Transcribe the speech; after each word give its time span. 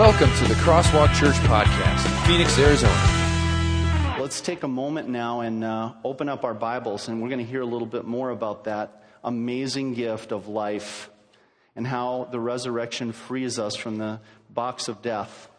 Welcome 0.00 0.34
to 0.36 0.48
the 0.48 0.54
Crosswalk 0.54 1.14
Church 1.14 1.34
Podcast, 1.40 2.26
Phoenix, 2.26 2.58
Arizona. 2.58 4.16
Let's 4.18 4.40
take 4.40 4.62
a 4.62 4.68
moment 4.68 5.10
now 5.10 5.40
and 5.40 5.62
uh, 5.62 5.92
open 6.02 6.30
up 6.30 6.42
our 6.42 6.54
Bibles, 6.54 7.08
and 7.08 7.20
we're 7.20 7.28
going 7.28 7.44
to 7.44 7.50
hear 7.50 7.60
a 7.60 7.66
little 7.66 7.86
bit 7.86 8.06
more 8.06 8.30
about 8.30 8.64
that 8.64 9.04
amazing 9.22 9.92
gift 9.92 10.32
of 10.32 10.48
life 10.48 11.10
and 11.76 11.86
how 11.86 12.28
the 12.32 12.40
resurrection 12.40 13.12
frees 13.12 13.58
us 13.58 13.76
from 13.76 13.98
the 13.98 14.22
box 14.48 14.88
of 14.88 15.02
death. 15.02 15.50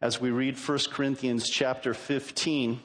As 0.00 0.20
we 0.20 0.30
read 0.30 0.56
1 0.56 0.78
Corinthians 0.92 1.50
chapter 1.50 1.92
15, 1.92 2.78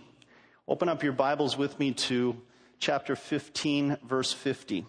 open 0.67 0.89
up 0.89 1.03
your 1.03 1.13
Bibles 1.13 1.55
with 1.55 1.77
me 1.77 1.91
to 1.91 2.35
chapter 2.79 3.15
15, 3.15 3.97
verse 4.03 4.33
50. 4.33 4.87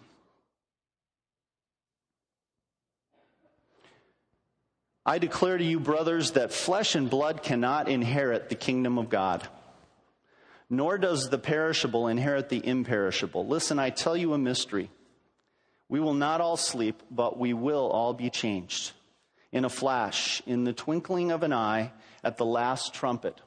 I 5.05 5.19
declare 5.19 5.57
to 5.57 5.63
you, 5.63 5.79
brothers, 5.79 6.31
that 6.31 6.53
flesh 6.53 6.95
and 6.95 7.09
blood 7.09 7.43
cannot 7.43 7.89
inherit 7.89 8.47
the 8.47 8.55
kingdom 8.55 8.97
of 8.97 9.09
God, 9.09 9.45
nor 10.69 10.97
does 10.97 11.29
the 11.29 11.37
perishable 11.37 12.07
inherit 12.07 12.47
the 12.47 12.65
imperishable. 12.65 13.45
Listen, 13.45 13.79
I 13.79 13.89
tell 13.89 14.15
you 14.15 14.33
a 14.33 14.37
mystery. 14.37 14.89
We 15.89 15.99
will 15.99 16.13
not 16.13 16.39
all 16.39 16.57
sleep, 16.57 17.03
but 17.11 17.37
we 17.37 17.53
will 17.53 17.89
all 17.89 18.13
be 18.13 18.29
changed. 18.29 18.93
In 19.51 19.65
a 19.65 19.69
flash, 19.69 20.41
in 20.47 20.63
the 20.63 20.73
twinkling 20.73 21.31
of 21.31 21.43
an 21.43 21.53
eye, 21.53 21.91
at 22.23 22.37
the 22.37 22.45
last 22.45 22.93
trumpet. 22.93 23.39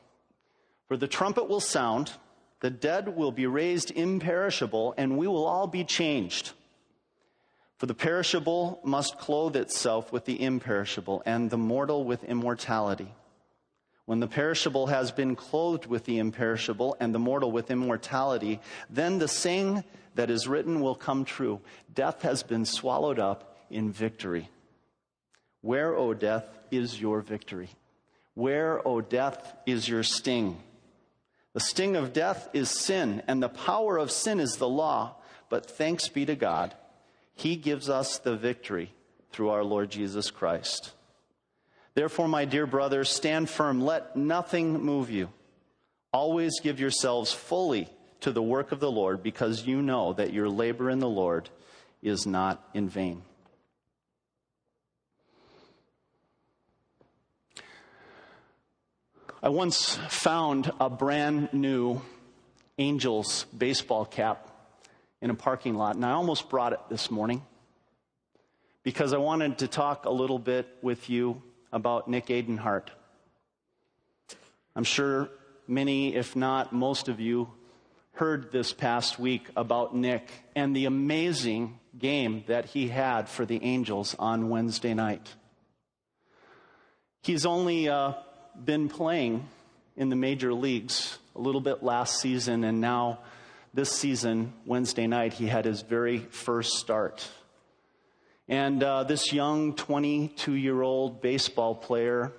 For 0.88 0.96
the 0.96 1.08
trumpet 1.08 1.48
will 1.48 1.60
sound, 1.60 2.12
the 2.60 2.70
dead 2.70 3.16
will 3.16 3.32
be 3.32 3.46
raised 3.46 3.90
imperishable, 3.90 4.94
and 4.96 5.16
we 5.16 5.26
will 5.26 5.46
all 5.46 5.66
be 5.66 5.84
changed. 5.84 6.52
For 7.78 7.86
the 7.86 7.94
perishable 7.94 8.80
must 8.84 9.18
clothe 9.18 9.54
itself 9.54 10.10
with 10.10 10.24
the 10.24 10.42
imperishable, 10.42 11.22
and 11.26 11.50
the 11.50 11.58
mortal 11.58 12.04
with 12.04 12.24
immortality. 12.24 13.12
When 14.06 14.20
the 14.20 14.28
perishable 14.28 14.86
has 14.86 15.10
been 15.10 15.36
clothed 15.36 15.84
with 15.84 16.04
the 16.04 16.18
imperishable, 16.18 16.96
and 17.00 17.14
the 17.14 17.18
mortal 17.18 17.52
with 17.52 17.70
immortality, 17.70 18.60
then 18.88 19.18
the 19.18 19.28
saying 19.28 19.84
that 20.14 20.30
is 20.30 20.48
written 20.48 20.80
will 20.80 20.94
come 20.94 21.24
true 21.24 21.60
Death 21.92 22.22
has 22.22 22.42
been 22.42 22.64
swallowed 22.64 23.18
up 23.18 23.58
in 23.68 23.92
victory. 23.92 24.48
Where, 25.60 25.94
O 25.94 26.14
death, 26.14 26.46
is 26.70 26.98
your 26.98 27.20
victory? 27.20 27.68
Where, 28.32 28.86
O 28.86 29.02
death, 29.02 29.54
is 29.66 29.86
your 29.86 30.02
sting? 30.02 30.62
The 31.52 31.60
sting 31.60 31.96
of 31.96 32.12
death 32.14 32.48
is 32.54 32.70
sin, 32.70 33.22
and 33.26 33.42
the 33.42 33.48
power 33.48 33.98
of 33.98 34.10
sin 34.10 34.40
is 34.40 34.56
the 34.56 34.68
law. 34.68 35.16
But 35.50 35.66
thanks 35.66 36.08
be 36.08 36.24
to 36.24 36.36
God 36.36 36.74
he 37.36 37.54
gives 37.54 37.88
us 37.88 38.18
the 38.18 38.34
victory 38.34 38.90
through 39.30 39.50
our 39.50 39.62
Lord 39.62 39.90
Jesus 39.90 40.30
Christ. 40.30 40.92
Therefore, 41.94 42.28
my 42.28 42.46
dear 42.46 42.66
brothers, 42.66 43.10
stand 43.10 43.48
firm. 43.48 43.80
Let 43.80 44.16
nothing 44.16 44.82
move 44.82 45.10
you. 45.10 45.28
Always 46.12 46.60
give 46.60 46.80
yourselves 46.80 47.32
fully 47.32 47.88
to 48.20 48.32
the 48.32 48.42
work 48.42 48.72
of 48.72 48.80
the 48.80 48.90
Lord 48.90 49.22
because 49.22 49.66
you 49.66 49.82
know 49.82 50.14
that 50.14 50.32
your 50.32 50.48
labor 50.48 50.90
in 50.90 50.98
the 50.98 51.08
Lord 51.08 51.50
is 52.02 52.26
not 52.26 52.66
in 52.72 52.88
vain. 52.88 53.22
I 59.42 59.50
once 59.50 59.96
found 60.08 60.72
a 60.80 60.88
brand 60.88 61.50
new 61.52 62.00
Angels 62.78 63.44
baseball 63.56 64.06
cap 64.06 64.55
in 65.20 65.30
a 65.30 65.34
parking 65.34 65.74
lot, 65.74 65.96
and 65.96 66.04
I 66.04 66.12
almost 66.12 66.48
brought 66.48 66.72
it 66.72 66.80
this 66.88 67.10
morning 67.10 67.42
because 68.82 69.12
I 69.12 69.18
wanted 69.18 69.58
to 69.58 69.68
talk 69.68 70.04
a 70.04 70.10
little 70.10 70.38
bit 70.38 70.68
with 70.82 71.10
you 71.10 71.42
about 71.72 72.08
Nick 72.08 72.26
Adenhart. 72.26 72.88
I'm 74.74 74.84
sure 74.84 75.28
many, 75.66 76.14
if 76.14 76.36
not 76.36 76.72
most 76.72 77.08
of 77.08 77.18
you, 77.18 77.50
heard 78.12 78.52
this 78.52 78.72
past 78.72 79.18
week 79.18 79.48
about 79.56 79.94
Nick 79.94 80.30
and 80.54 80.74
the 80.74 80.86
amazing 80.86 81.78
game 81.98 82.44
that 82.46 82.66
he 82.66 82.88
had 82.88 83.28
for 83.28 83.44
the 83.44 83.62
Angels 83.62 84.14
on 84.18 84.48
Wednesday 84.48 84.94
night. 84.94 85.34
He's 87.22 87.44
only 87.44 87.88
uh, 87.88 88.12
been 88.62 88.88
playing 88.88 89.48
in 89.96 90.08
the 90.10 90.16
major 90.16 90.54
leagues 90.54 91.18
a 91.34 91.40
little 91.40 91.60
bit 91.60 91.82
last 91.82 92.20
season, 92.20 92.64
and 92.64 92.80
now 92.80 93.18
this 93.74 93.90
season, 93.90 94.52
Wednesday 94.64 95.06
night, 95.06 95.34
he 95.34 95.46
had 95.46 95.64
his 95.64 95.82
very 95.82 96.18
first 96.18 96.74
start. 96.74 97.28
And 98.48 98.82
uh, 98.82 99.04
this 99.04 99.32
young 99.32 99.74
22 99.74 100.52
year 100.52 100.82
old 100.82 101.20
baseball 101.20 101.74
player 101.74 102.32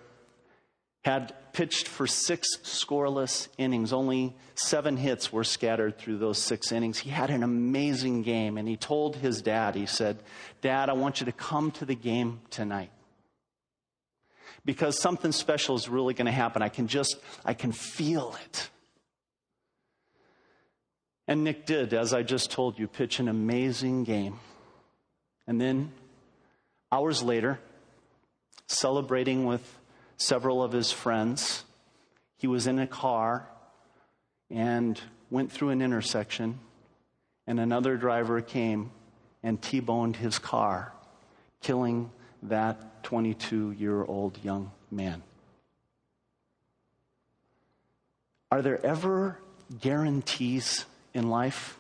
had 1.04 1.34
pitched 1.54 1.88
for 1.88 2.06
six 2.06 2.48
scoreless 2.64 3.48
innings. 3.58 3.94
Only 3.94 4.36
seven 4.56 4.98
hits 4.98 5.32
were 5.32 5.44
scattered 5.44 5.98
through 5.98 6.18
those 6.18 6.38
six 6.38 6.72
innings. 6.72 7.00
He 7.00 7.10
had 7.10 7.30
an 7.30 7.44
amazing 7.44 8.24
game, 8.24 8.58
and 8.58 8.68
he 8.68 8.78
told 8.78 9.16
his 9.16 9.42
dad, 9.42 9.76
he 9.76 9.86
said, 9.86 10.20
Dad, 10.62 10.90
I 10.90 10.94
want 10.94 11.20
you 11.20 11.26
to 11.26 11.32
come 11.32 11.72
to 11.72 11.86
the 11.86 11.96
game 11.96 12.42
tonight. 12.50 12.92
Because 14.66 15.00
something 15.00 15.32
special 15.32 15.76
is 15.76 15.88
really 15.88 16.14
going 16.14 16.26
to 16.26 16.32
happen. 16.32 16.62
I 16.62 16.70
can 16.70 16.88
just, 16.88 17.16
I 17.46 17.54
can 17.54 17.72
feel 17.72 18.36
it. 18.46 18.70
And 21.28 21.44
Nick 21.44 21.66
did, 21.66 21.94
as 21.94 22.14
I 22.14 22.24
just 22.24 22.52
told 22.52 22.80
you, 22.80 22.88
pitch 22.88 23.20
an 23.20 23.28
amazing 23.28 24.06
game. 24.06 24.40
And 25.46 25.60
then, 25.60 25.92
hours 26.92 27.22
later, 27.22 27.60
celebrating 28.68 29.46
with 29.46 29.78
several 30.16 30.64
of 30.64 30.72
his 30.72 30.92
friends, 30.92 31.66
he 32.38 32.48
was 32.48 32.66
in 32.66 32.80
a 32.80 32.88
car 32.88 33.48
and 34.50 35.00
went 35.30 35.52
through 35.52 35.70
an 35.70 35.82
intersection, 35.82 36.60
and 37.46 37.60
another 37.60 37.98
driver 37.98 38.42
came 38.42 38.92
and 39.44 39.62
T 39.62 39.80
boned 39.82 40.16
his 40.16 40.40
car, 40.40 40.94
killing 41.62 42.12
that 42.44 43.04
22 43.04 43.72
year 43.72 44.04
old 44.04 44.42
young 44.44 44.72
man. 44.90 45.24
Are 48.50 48.62
there 48.62 48.84
ever 48.86 49.40
guarantees 49.82 50.86
in 51.18 51.30
life? 51.30 51.80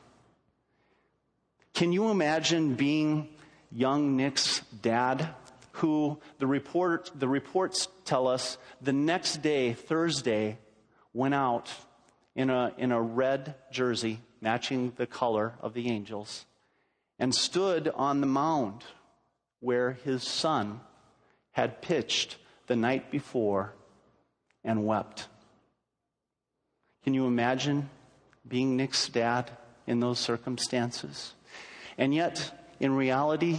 Can 1.74 1.92
you 1.92 2.09
imagine 2.09 2.74
being 2.74 3.30
young 3.72 4.18
Nick's 4.18 4.62
dad, 4.81 5.30
who 5.74 6.20
the, 6.40 6.48
report, 6.48 7.12
the 7.14 7.28
reports 7.28 7.88
tell 8.03 8.28
us 8.28 8.58
the 8.81 8.94
next 8.94 9.44
day, 9.44 9.74
Thursday, 9.74 10.58
went 11.14 11.36
out 11.36 11.72
in 12.36 12.50
a, 12.50 12.74
in 12.80 12.92
a 12.92 13.00
red 13.00 13.53
jersey 13.72 14.20
matching 14.42 14.94
the 14.96 15.06
color 15.06 15.54
of 15.62 15.75
the 15.75 15.88
angels 15.88 16.46
and 17.19 17.34
stood 17.34 17.88
on 17.90 18.22
the 18.22 18.28
mound 18.28 18.84
where 19.59 19.92
his 20.04 20.24
son 20.24 20.80
had 21.52 21.81
pitched 21.81 22.38
the 22.66 22.75
night 22.75 23.12
before 23.12 23.74
and 24.64 24.86
wept. 24.86 25.28
Can 27.04 27.14
you 27.14 27.28
imagine 27.28 27.90
being 28.50 28.75
Nick's 28.75 29.09
dad 29.09 29.52
in 29.85 30.00
those 30.00 30.19
circumstances. 30.19 31.34
And 31.97 32.13
yet, 32.13 32.52
in 32.80 32.96
reality, 32.96 33.58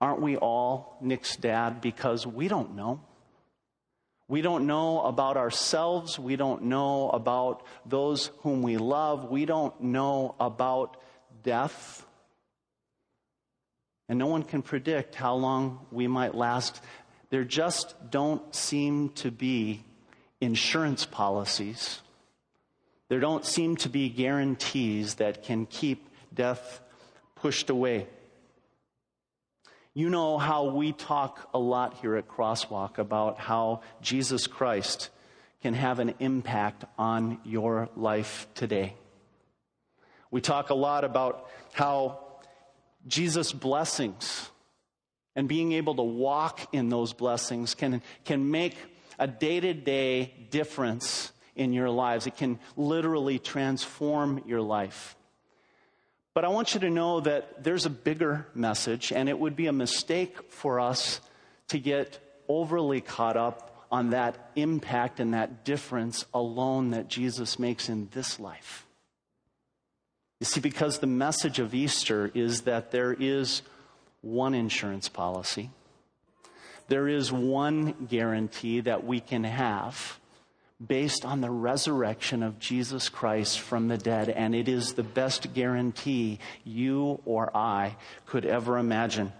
aren't 0.00 0.20
we 0.20 0.36
all 0.36 0.96
Nick's 1.00 1.36
dad 1.36 1.80
because 1.80 2.26
we 2.26 2.48
don't 2.48 2.74
know? 2.74 3.00
We 4.28 4.42
don't 4.42 4.66
know 4.66 5.02
about 5.02 5.36
ourselves. 5.36 6.18
We 6.18 6.36
don't 6.36 6.64
know 6.64 7.10
about 7.10 7.64
those 7.84 8.30
whom 8.40 8.62
we 8.62 8.76
love. 8.76 9.30
We 9.30 9.44
don't 9.44 9.80
know 9.80 10.34
about 10.40 10.96
death. 11.42 12.04
And 14.08 14.18
no 14.18 14.26
one 14.26 14.42
can 14.42 14.62
predict 14.62 15.14
how 15.14 15.34
long 15.34 15.86
we 15.92 16.08
might 16.08 16.34
last. 16.34 16.80
There 17.30 17.44
just 17.44 17.94
don't 18.10 18.54
seem 18.54 19.10
to 19.10 19.30
be 19.30 19.84
insurance 20.40 21.06
policies 21.06 22.00
there 23.08 23.20
don't 23.20 23.44
seem 23.44 23.76
to 23.76 23.88
be 23.88 24.08
guarantees 24.08 25.16
that 25.16 25.42
can 25.42 25.66
keep 25.66 26.08
death 26.34 26.80
pushed 27.36 27.70
away. 27.70 28.06
You 29.94 30.10
know 30.10 30.36
how 30.36 30.64
we 30.64 30.92
talk 30.92 31.48
a 31.54 31.58
lot 31.58 31.94
here 31.94 32.16
at 32.16 32.28
Crosswalk 32.28 32.98
about 32.98 33.38
how 33.38 33.80
Jesus 34.02 34.46
Christ 34.46 35.08
can 35.62 35.72
have 35.74 36.00
an 36.00 36.14
impact 36.18 36.84
on 36.98 37.38
your 37.44 37.88
life 37.96 38.46
today. 38.54 38.94
We 40.30 40.40
talk 40.40 40.70
a 40.70 40.74
lot 40.74 41.04
about 41.04 41.48
how 41.72 42.20
Jesus' 43.06 43.52
blessings 43.52 44.50
and 45.34 45.48
being 45.48 45.72
able 45.72 45.94
to 45.94 46.02
walk 46.02 46.74
in 46.74 46.88
those 46.88 47.12
blessings 47.12 47.74
can, 47.74 48.02
can 48.24 48.50
make 48.50 48.76
a 49.18 49.26
day 49.26 49.60
to 49.60 49.72
day 49.72 50.34
difference 50.50 51.32
in 51.56 51.72
your 51.72 51.90
lives. 51.90 52.26
It 52.26 52.36
can 52.36 52.58
literally 52.76 53.38
transform 53.38 54.42
your 54.46 54.60
life. 54.60 55.16
But 56.34 56.44
I 56.44 56.48
want 56.48 56.74
you 56.74 56.80
to 56.80 56.90
know 56.90 57.20
that 57.20 57.64
there's 57.64 57.86
a 57.86 57.90
bigger 57.90 58.46
message, 58.54 59.10
and 59.10 59.28
it 59.28 59.38
would 59.38 59.56
be 59.56 59.66
a 59.68 59.72
mistake 59.72 60.52
for 60.52 60.78
us 60.78 61.20
to 61.68 61.78
get 61.78 62.18
overly 62.46 63.00
caught 63.00 63.36
up 63.36 63.86
on 63.90 64.10
that 64.10 64.50
impact 64.54 65.18
and 65.18 65.32
that 65.34 65.64
difference 65.64 66.26
alone 66.34 66.90
that 66.90 67.08
Jesus 67.08 67.58
makes 67.58 67.88
in 67.88 68.08
this 68.12 68.38
life. 68.38 68.86
You 70.40 70.44
see, 70.44 70.60
because 70.60 70.98
the 70.98 71.06
message 71.06 71.58
of 71.58 71.74
Easter 71.74 72.30
is 72.34 72.62
that 72.62 72.90
there 72.90 73.16
is 73.18 73.62
one 74.20 74.54
insurance 74.54 75.08
policy, 75.08 75.70
there 76.88 77.08
is 77.08 77.32
one 77.32 78.06
guarantee 78.08 78.80
that 78.80 79.04
we 79.04 79.20
can 79.20 79.44
have 79.44 80.20
based 80.84 81.24
on 81.24 81.40
the 81.40 81.50
resurrection 81.50 82.42
of 82.42 82.58
Jesus 82.58 83.08
Christ 83.08 83.60
from 83.60 83.88
the 83.88 83.96
dead, 83.96 84.28
and 84.28 84.54
it 84.54 84.68
is 84.68 84.92
the 84.92 85.02
best 85.02 85.54
guarantee 85.54 86.38
you 86.64 87.20
or 87.24 87.54
I 87.56 87.96
could 88.26 88.44
ever 88.44 88.76
imagine. 88.76 89.32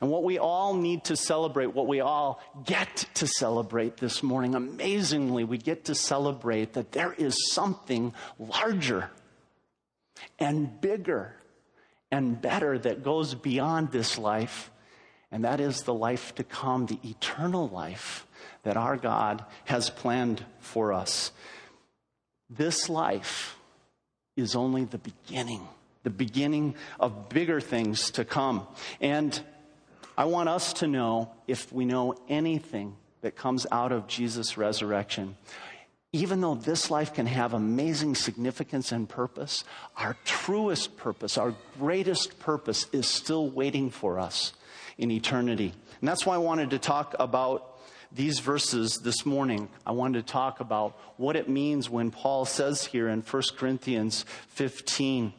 And 0.00 0.10
what 0.10 0.24
we 0.24 0.38
all 0.38 0.74
need 0.74 1.04
to 1.04 1.16
celebrate, 1.16 1.74
what 1.74 1.86
we 1.86 2.00
all 2.00 2.40
get 2.64 3.06
to 3.14 3.26
celebrate 3.26 3.96
this 3.96 4.22
morning, 4.22 4.54
amazingly, 4.54 5.44
we 5.44 5.58
get 5.58 5.86
to 5.86 5.94
celebrate 5.94 6.74
that 6.74 6.92
there 6.92 7.14
is 7.14 7.50
something 7.52 8.12
larger 8.38 9.10
and 10.38 10.80
bigger 10.80 11.34
and 12.10 12.40
better 12.40 12.78
that 12.78 13.02
goes 13.02 13.34
beyond 13.34 13.90
this 13.90 14.18
life, 14.18 14.70
and 15.32 15.44
that 15.44 15.60
is 15.60 15.82
the 15.82 15.94
life 15.94 16.34
to 16.36 16.44
come, 16.44 16.86
the 16.86 16.98
eternal 17.02 17.68
life 17.68 18.26
that 18.68 18.76
our 18.76 18.98
God 18.98 19.46
has 19.64 19.88
planned 19.88 20.44
for 20.60 20.92
us. 20.92 21.32
This 22.50 22.90
life 22.90 23.56
is 24.36 24.54
only 24.54 24.84
the 24.84 24.98
beginning, 24.98 25.66
the 26.02 26.10
beginning 26.10 26.74
of 27.00 27.30
bigger 27.30 27.62
things 27.62 28.10
to 28.10 28.26
come. 28.26 28.66
And 29.00 29.40
I 30.18 30.26
want 30.26 30.50
us 30.50 30.74
to 30.74 30.86
know 30.86 31.30
if 31.46 31.72
we 31.72 31.86
know 31.86 32.14
anything 32.28 32.94
that 33.22 33.36
comes 33.36 33.66
out 33.72 33.90
of 33.90 34.06
Jesus' 34.06 34.58
resurrection. 34.58 35.38
Even 36.12 36.42
though 36.42 36.54
this 36.54 36.90
life 36.90 37.14
can 37.14 37.24
have 37.24 37.54
amazing 37.54 38.16
significance 38.16 38.92
and 38.92 39.08
purpose, 39.08 39.64
our 39.96 40.14
truest 40.26 40.98
purpose, 40.98 41.38
our 41.38 41.54
greatest 41.78 42.38
purpose 42.38 42.86
is 42.92 43.06
still 43.06 43.48
waiting 43.48 43.88
for 43.88 44.18
us 44.18 44.52
in 44.98 45.10
eternity. 45.10 45.72
And 46.00 46.08
that's 46.08 46.26
why 46.26 46.34
I 46.34 46.38
wanted 46.38 46.68
to 46.68 46.78
talk 46.78 47.16
about 47.18 47.67
these 48.12 48.38
verses 48.38 49.00
this 49.02 49.26
morning, 49.26 49.68
I 49.86 49.92
wanted 49.92 50.26
to 50.26 50.32
talk 50.32 50.60
about 50.60 50.98
what 51.16 51.36
it 51.36 51.48
means 51.48 51.90
when 51.90 52.10
Paul 52.10 52.44
says 52.44 52.86
here 52.86 53.08
in 53.08 53.20
1 53.20 53.42
Corinthians 53.56 54.24
15, 54.48 55.32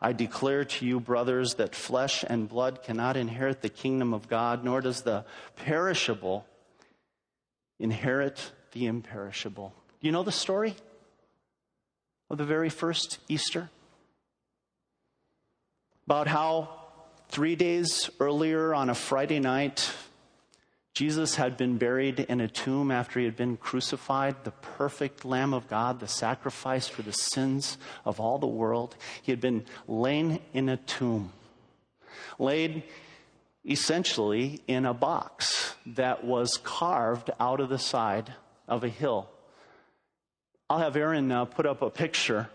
I 0.00 0.12
declare 0.12 0.64
to 0.64 0.86
you, 0.86 0.98
brothers, 0.98 1.54
that 1.56 1.74
flesh 1.74 2.24
and 2.26 2.48
blood 2.48 2.82
cannot 2.82 3.16
inherit 3.18 3.60
the 3.60 3.68
kingdom 3.68 4.14
of 4.14 4.28
God, 4.28 4.64
nor 4.64 4.80
does 4.80 5.02
the 5.02 5.26
perishable 5.56 6.46
inherit 7.78 8.52
the 8.72 8.86
imperishable. 8.86 9.74
You 10.00 10.12
know 10.12 10.22
the 10.22 10.32
story 10.32 10.74
of 12.30 12.38
the 12.38 12.44
very 12.44 12.70
first 12.70 13.18
Easter? 13.28 13.68
About 16.06 16.28
how 16.28 16.80
three 17.28 17.54
days 17.54 18.08
earlier 18.18 18.74
on 18.74 18.88
a 18.88 18.94
Friday 18.94 19.38
night, 19.38 19.92
Jesus 21.00 21.36
had 21.36 21.56
been 21.56 21.78
buried 21.78 22.20
in 22.20 22.42
a 22.42 22.46
tomb 22.46 22.90
after 22.90 23.20
he 23.20 23.24
had 23.24 23.34
been 23.34 23.56
crucified, 23.56 24.44
the 24.44 24.50
perfect 24.50 25.24
Lamb 25.24 25.54
of 25.54 25.66
God, 25.66 25.98
the 25.98 26.06
sacrifice 26.06 26.88
for 26.88 27.00
the 27.00 27.14
sins 27.14 27.78
of 28.04 28.20
all 28.20 28.36
the 28.36 28.46
world. 28.46 28.94
He 29.22 29.32
had 29.32 29.40
been 29.40 29.64
laid 29.88 30.42
in 30.52 30.68
a 30.68 30.76
tomb, 30.76 31.32
laid 32.38 32.82
essentially 33.66 34.60
in 34.66 34.84
a 34.84 34.92
box 34.92 35.74
that 35.86 36.22
was 36.22 36.58
carved 36.58 37.30
out 37.40 37.60
of 37.60 37.70
the 37.70 37.78
side 37.78 38.34
of 38.68 38.84
a 38.84 38.90
hill. 38.90 39.30
I'll 40.68 40.80
have 40.80 40.96
Aaron 40.96 41.32
uh, 41.32 41.46
put 41.46 41.64
up 41.64 41.80
a 41.80 41.88
picture 41.88 42.50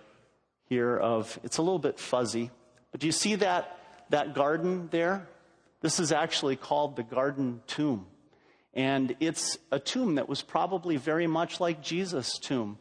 here 0.70 0.96
of 0.96 1.40
it's 1.44 1.58
a 1.58 1.64
little 1.64 1.80
bit 1.80 1.98
fuzzy, 1.98 2.52
but 2.92 3.02
do 3.02 3.08
you 3.08 3.12
see 3.12 3.34
that 3.38 3.80
that 4.12 4.36
garden 4.36 4.90
there? 4.92 5.28
This 5.82 6.00
is 6.00 6.12
actually 6.12 6.58
called 6.58 6.96
the 6.96 7.02
garden 7.02 7.64
tomb. 7.66 8.06
And 8.76 9.16
it's 9.20 9.58
a 9.72 9.80
tomb 9.80 10.16
that 10.16 10.28
was 10.28 10.42
probably 10.42 10.98
very 10.98 11.28
much 11.28 11.60
like 11.60 11.82
Jesus' 11.82 12.38
tomb. 12.38 12.78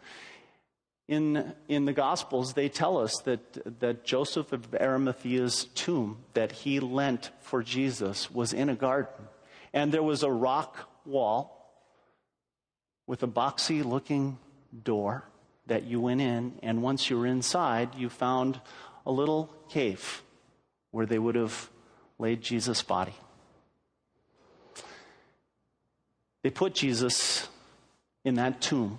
In, 1.07 1.55
in 1.69 1.85
the 1.85 1.93
Gospels, 1.93 2.55
they 2.55 2.69
tell 2.69 2.99
us 2.99 3.19
that, 3.25 3.81
that 3.81 4.05
Joseph 4.05 4.53
of 4.53 4.71
Arimathea's 4.73 5.67
tomb 5.75 6.19
that 6.33 6.51
he 6.51 6.81
lent 6.81 7.31
for 7.41 7.63
Jesus 7.63 8.31
was 8.31 8.53
in 8.53 8.69
a 8.69 8.75
garden. 8.75 9.29
And 9.73 9.93
there 9.93 10.03
was 10.03 10.23
a 10.23 10.31
rock 10.31 10.89
wall 11.05 11.55
with 13.07 13.23
a 13.23 13.29
boxy 13.29 13.85
looking 13.85 14.39
door 14.83 15.25
that 15.67 15.85
you 15.85 16.01
went 16.01 16.21
in. 16.21 16.59
And 16.63 16.83
once 16.83 17.09
you 17.09 17.19
were 17.19 17.27
inside, 17.27 17.95
you 17.95 18.09
found 18.09 18.61
a 19.07 19.13
little 19.13 19.51
cave 19.69 20.23
where 20.91 21.07
they 21.07 21.19
would 21.19 21.35
have 21.35 21.71
laid 22.19 22.41
Jesus' 22.41 22.83
body. 22.83 23.15
They 26.45 26.51
put 26.51 26.75
Jesus 26.75 27.49
in 28.23 28.35
that 28.35 28.61
tomb. 28.61 28.99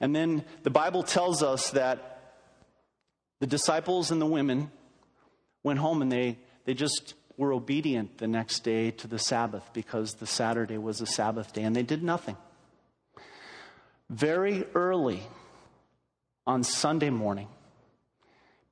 And 0.00 0.14
then 0.14 0.44
the 0.64 0.70
Bible 0.70 1.04
tells 1.04 1.40
us 1.40 1.70
that 1.70 2.34
the 3.38 3.46
disciples 3.46 4.10
and 4.10 4.20
the 4.20 4.26
women 4.26 4.72
went 5.62 5.78
home 5.78 6.02
and 6.02 6.10
they, 6.10 6.36
they 6.64 6.74
just 6.74 7.14
were 7.36 7.52
obedient 7.52 8.18
the 8.18 8.26
next 8.26 8.64
day 8.64 8.90
to 8.90 9.06
the 9.06 9.20
Sabbath 9.20 9.70
because 9.72 10.14
the 10.14 10.26
Saturday 10.26 10.78
was 10.78 11.00
a 11.00 11.06
Sabbath 11.06 11.52
day 11.52 11.62
and 11.62 11.76
they 11.76 11.84
did 11.84 12.02
nothing. 12.02 12.36
Very 14.08 14.64
early 14.74 15.22
on 16.44 16.64
Sunday 16.64 17.10
morning, 17.10 17.46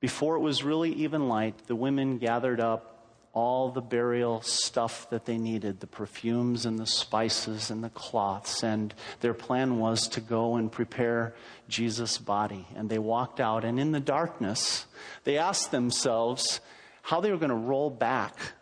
before 0.01 0.35
it 0.35 0.41
was 0.41 0.61
really 0.61 0.91
even 0.91 1.29
light, 1.29 1.67
the 1.67 1.75
women 1.75 2.17
gathered 2.17 2.59
up 2.59 2.98
all 3.33 3.69
the 3.69 3.81
burial 3.81 4.41
stuff 4.41 5.09
that 5.09 5.25
they 5.25 5.37
needed 5.37 5.79
the 5.79 5.87
perfumes 5.87 6.65
and 6.65 6.79
the 6.79 6.85
spices 6.85 7.69
and 7.69 7.83
the 7.83 7.89
cloths. 7.89 8.63
And 8.63 8.93
their 9.19 9.33
plan 9.33 9.77
was 9.77 10.07
to 10.09 10.21
go 10.21 10.55
and 10.55 10.71
prepare 10.71 11.35
Jesus' 11.67 12.17
body. 12.17 12.67
And 12.75 12.89
they 12.89 12.99
walked 12.99 13.39
out, 13.39 13.63
and 13.63 13.79
in 13.79 13.91
the 13.91 13.99
darkness, 13.99 14.85
they 15.23 15.37
asked 15.37 15.71
themselves 15.71 16.59
how 17.03 17.21
they 17.21 17.31
were 17.31 17.37
going 17.37 17.49
to 17.49 17.55
roll 17.55 17.89
back 17.89 18.53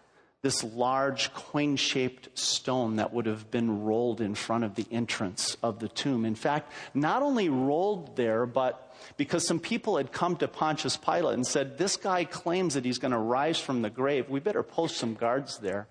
this 0.47 0.63
large 0.63 1.33
coin 1.33 1.75
shaped 1.75 2.29
stone 2.39 2.95
that 2.95 3.11
would 3.11 3.25
have 3.25 3.51
been 3.51 3.83
rolled 3.83 4.21
in 4.21 4.33
front 4.33 4.63
of 4.63 4.75
the 4.75 4.85
entrance 4.89 5.57
of 5.61 5.79
the 5.79 5.89
tomb. 5.89 6.23
In 6.23 6.35
fact, 6.35 6.71
not 6.93 7.21
only 7.21 7.49
rolled 7.49 8.15
there, 8.15 8.45
but 8.45 8.95
because 9.17 9.45
some 9.45 9.59
people 9.59 9.97
had 9.97 10.13
come 10.13 10.37
to 10.37 10.47
Pontius 10.47 10.95
Pilate 10.95 11.33
and 11.33 11.45
said, 11.45 11.77
This 11.77 11.97
guy 11.97 12.23
claims 12.23 12.75
that 12.75 12.85
he's 12.85 12.97
going 12.97 13.11
to 13.11 13.17
rise 13.17 13.59
from 13.59 13.81
the 13.81 13.89
grave. 13.89 14.29
We 14.29 14.39
better 14.39 14.63
post 14.63 14.95
some 14.95 15.15
guards 15.15 15.57
there. 15.57 15.85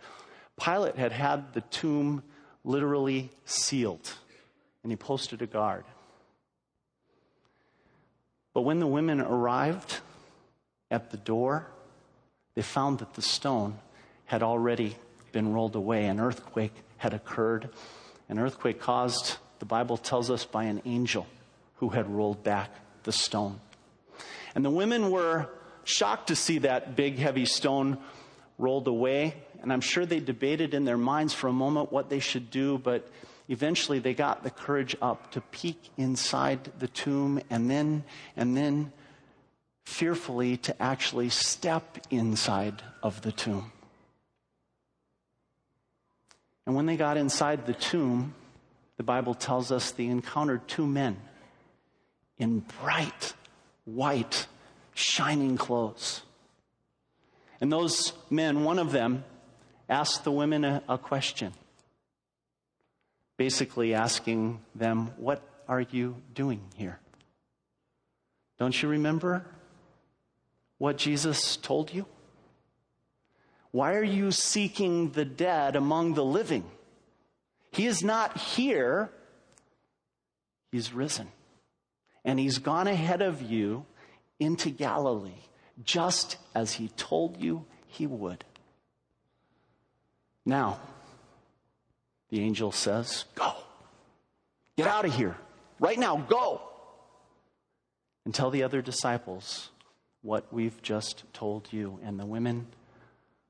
Pilate 0.58 0.96
had 0.96 1.12
had 1.12 1.52
the 1.52 1.60
tomb 1.60 2.22
literally 2.64 3.28
sealed, 3.44 4.10
and 4.82 4.90
he 4.90 4.96
posted 4.96 5.42
a 5.42 5.46
guard. 5.46 5.84
But 8.54 8.62
when 8.62 8.78
the 8.78 8.86
women 8.86 9.20
arrived 9.20 9.98
at 10.90 11.10
the 11.10 11.18
door, 11.18 11.66
they 12.54 12.62
found 12.62 13.00
that 13.00 13.12
the 13.12 13.20
stone 13.20 13.80
had 14.26 14.42
already 14.42 14.96
been 15.32 15.52
rolled 15.52 15.74
away. 15.74 16.06
An 16.06 16.20
earthquake 16.20 16.72
had 16.98 17.14
occurred. 17.14 17.70
An 18.28 18.38
earthquake 18.38 18.80
caused, 18.80 19.38
the 19.58 19.64
Bible 19.64 19.96
tells 19.96 20.30
us, 20.30 20.44
by 20.44 20.64
an 20.64 20.82
angel 20.84 21.26
who 21.76 21.90
had 21.90 22.08
rolled 22.08 22.42
back 22.42 22.70
the 23.04 23.12
stone. 23.12 23.60
And 24.54 24.64
the 24.64 24.70
women 24.70 25.10
were 25.10 25.48
shocked 25.84 26.28
to 26.28 26.36
see 26.36 26.58
that 26.58 26.96
big, 26.96 27.18
heavy 27.18 27.46
stone 27.46 27.98
rolled 28.58 28.88
away. 28.88 29.34
And 29.62 29.72
I'm 29.72 29.80
sure 29.80 30.06
they 30.06 30.20
debated 30.20 30.74
in 30.74 30.84
their 30.84 30.98
minds 30.98 31.32
for 31.32 31.48
a 31.48 31.52
moment 31.52 31.92
what 31.92 32.08
they 32.10 32.18
should 32.18 32.50
do, 32.50 32.78
but 32.78 33.08
eventually 33.48 33.98
they 33.98 34.14
got 34.14 34.42
the 34.42 34.50
courage 34.50 34.96
up 35.00 35.30
to 35.32 35.40
peek 35.40 35.90
inside 35.96 36.72
the 36.78 36.88
tomb 36.88 37.40
and 37.50 37.70
then, 37.70 38.04
and 38.36 38.56
then 38.56 38.92
fearfully 39.84 40.56
to 40.56 40.82
actually 40.82 41.28
step 41.28 41.98
inside 42.10 42.82
of 43.02 43.22
the 43.22 43.32
tomb. 43.32 43.70
And 46.66 46.74
when 46.74 46.86
they 46.86 46.96
got 46.96 47.16
inside 47.16 47.66
the 47.66 47.72
tomb, 47.72 48.34
the 48.96 49.04
Bible 49.04 49.34
tells 49.34 49.70
us 49.70 49.92
they 49.92 50.06
encountered 50.06 50.66
two 50.66 50.86
men 50.86 51.16
in 52.38 52.60
bright, 52.82 53.34
white, 53.84 54.46
shining 54.94 55.56
clothes. 55.56 56.22
And 57.60 57.72
those 57.72 58.12
men, 58.28 58.64
one 58.64 58.78
of 58.78 58.92
them, 58.92 59.24
asked 59.88 60.24
the 60.24 60.32
women 60.32 60.64
a, 60.64 60.82
a 60.88 60.98
question, 60.98 61.52
basically 63.36 63.94
asking 63.94 64.60
them, 64.74 65.12
What 65.16 65.42
are 65.68 65.80
you 65.80 66.16
doing 66.34 66.60
here? 66.74 66.98
Don't 68.58 68.82
you 68.82 68.88
remember 68.88 69.46
what 70.78 70.96
Jesus 70.96 71.56
told 71.56 71.94
you? 71.94 72.06
Why 73.76 73.96
are 73.96 74.02
you 74.02 74.32
seeking 74.32 75.10
the 75.10 75.26
dead 75.26 75.76
among 75.76 76.14
the 76.14 76.24
living? 76.24 76.64
He 77.72 77.84
is 77.84 78.02
not 78.02 78.38
here, 78.38 79.10
he's 80.72 80.94
risen. 80.94 81.28
And 82.24 82.38
he's 82.38 82.56
gone 82.56 82.86
ahead 82.86 83.20
of 83.20 83.42
you 83.42 83.84
into 84.40 84.70
Galilee, 84.70 85.42
just 85.84 86.38
as 86.54 86.72
he 86.72 86.88
told 86.96 87.36
you 87.36 87.66
he 87.86 88.06
would. 88.06 88.46
Now, 90.46 90.80
the 92.30 92.40
angel 92.40 92.72
says, 92.72 93.26
Go. 93.34 93.52
Get 94.78 94.86
out 94.86 95.04
of 95.04 95.14
here. 95.14 95.36
Right 95.80 95.98
now, 95.98 96.16
go. 96.16 96.62
And 98.24 98.34
tell 98.34 98.48
the 98.48 98.62
other 98.62 98.80
disciples 98.80 99.68
what 100.22 100.50
we've 100.50 100.80
just 100.80 101.24
told 101.34 101.70
you. 101.74 102.00
And 102.02 102.18
the 102.18 102.24
women 102.24 102.68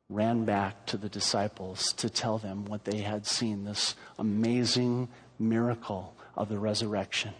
ran 0.08 0.44
back 0.44 0.86
to 0.86 0.96
the 0.96 1.08
disciples 1.08 1.92
to 1.94 2.08
tell 2.08 2.38
them 2.38 2.64
what 2.64 2.84
they 2.84 2.98
had 2.98 3.26
seen 3.26 3.64
this 3.64 3.94
amazing 4.18 5.08
miracle 5.38 6.14
of 6.36 6.48
the 6.48 6.58
resurrection. 6.58 7.32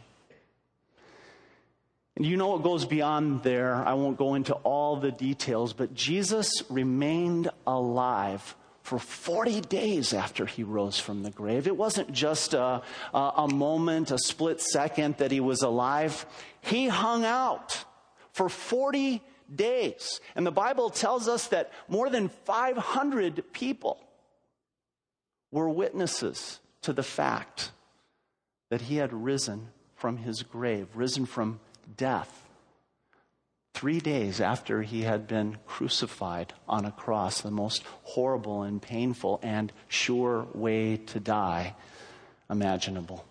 And 2.17 2.25
you 2.25 2.37
know 2.37 2.49
what 2.49 2.63
goes 2.63 2.87
beyond 2.87 3.43
there. 3.43 3.75
I 3.75 3.93
won't 3.93 4.17
go 4.17 4.35
into 4.35 4.55
all 4.55 4.97
the 4.97 5.13
details, 5.13 5.75
but 5.75 5.95
Jesus 5.95 6.63
remained 6.71 7.51
alive 7.67 8.57
for 8.83 8.99
40 8.99 9.61
days 9.63 10.15
after 10.15 10.47
he 10.47 10.63
rose 10.63 10.99
from 10.99 11.25
the 11.25 11.31
grave. 11.31 11.67
It 11.67 11.77
wasn't 11.77 12.13
just 12.13 12.55
a, 12.55 12.83
a, 13.13 13.49
moment, 13.53 14.13
a 14.13 14.19
split 14.19 14.61
second 14.61 15.19
that 15.19 15.31
he 15.31 15.41
was 15.41 15.63
alive. 15.63 16.25
He 16.63 16.89
hung 16.89 17.25
out 17.25 17.85
for 18.33 18.49
40 18.49 19.21
days. 19.55 20.21
And 20.35 20.47
the 20.47 20.51
Bible 20.53 20.91
tells 20.91 21.29
us 21.29 21.49
that 21.49 21.73
more 21.89 22.09
than 22.11 22.29
500 22.29 23.53
people 23.53 23.99
were 25.51 25.69
witnesses 25.69 26.61
to 26.83 26.93
the 26.93 27.03
fact 27.03 27.71
that 28.71 28.83
he 28.83 28.97
had 28.97 29.13
risen 29.13 29.69
from 29.95 30.19
his 30.19 30.43
grave, 30.43 30.89
risen 30.95 31.27
from 31.27 31.61
death 31.97 32.47
three 33.77 34.01
days 34.01 34.41
after 34.41 34.81
he 34.81 35.03
had 35.03 35.29
been 35.29 35.59
crucified 35.67 36.55
on 36.67 36.87
a 36.87 36.91
cross, 36.91 37.43
the 37.43 37.51
most 37.51 37.85
horrible 38.05 38.63
and 38.63 38.81
painful 38.81 39.39
and 39.43 39.71
sure 39.87 40.47
way 40.55 40.97
to 40.97 41.21
die 41.21 41.75
imaginable. 42.49 43.23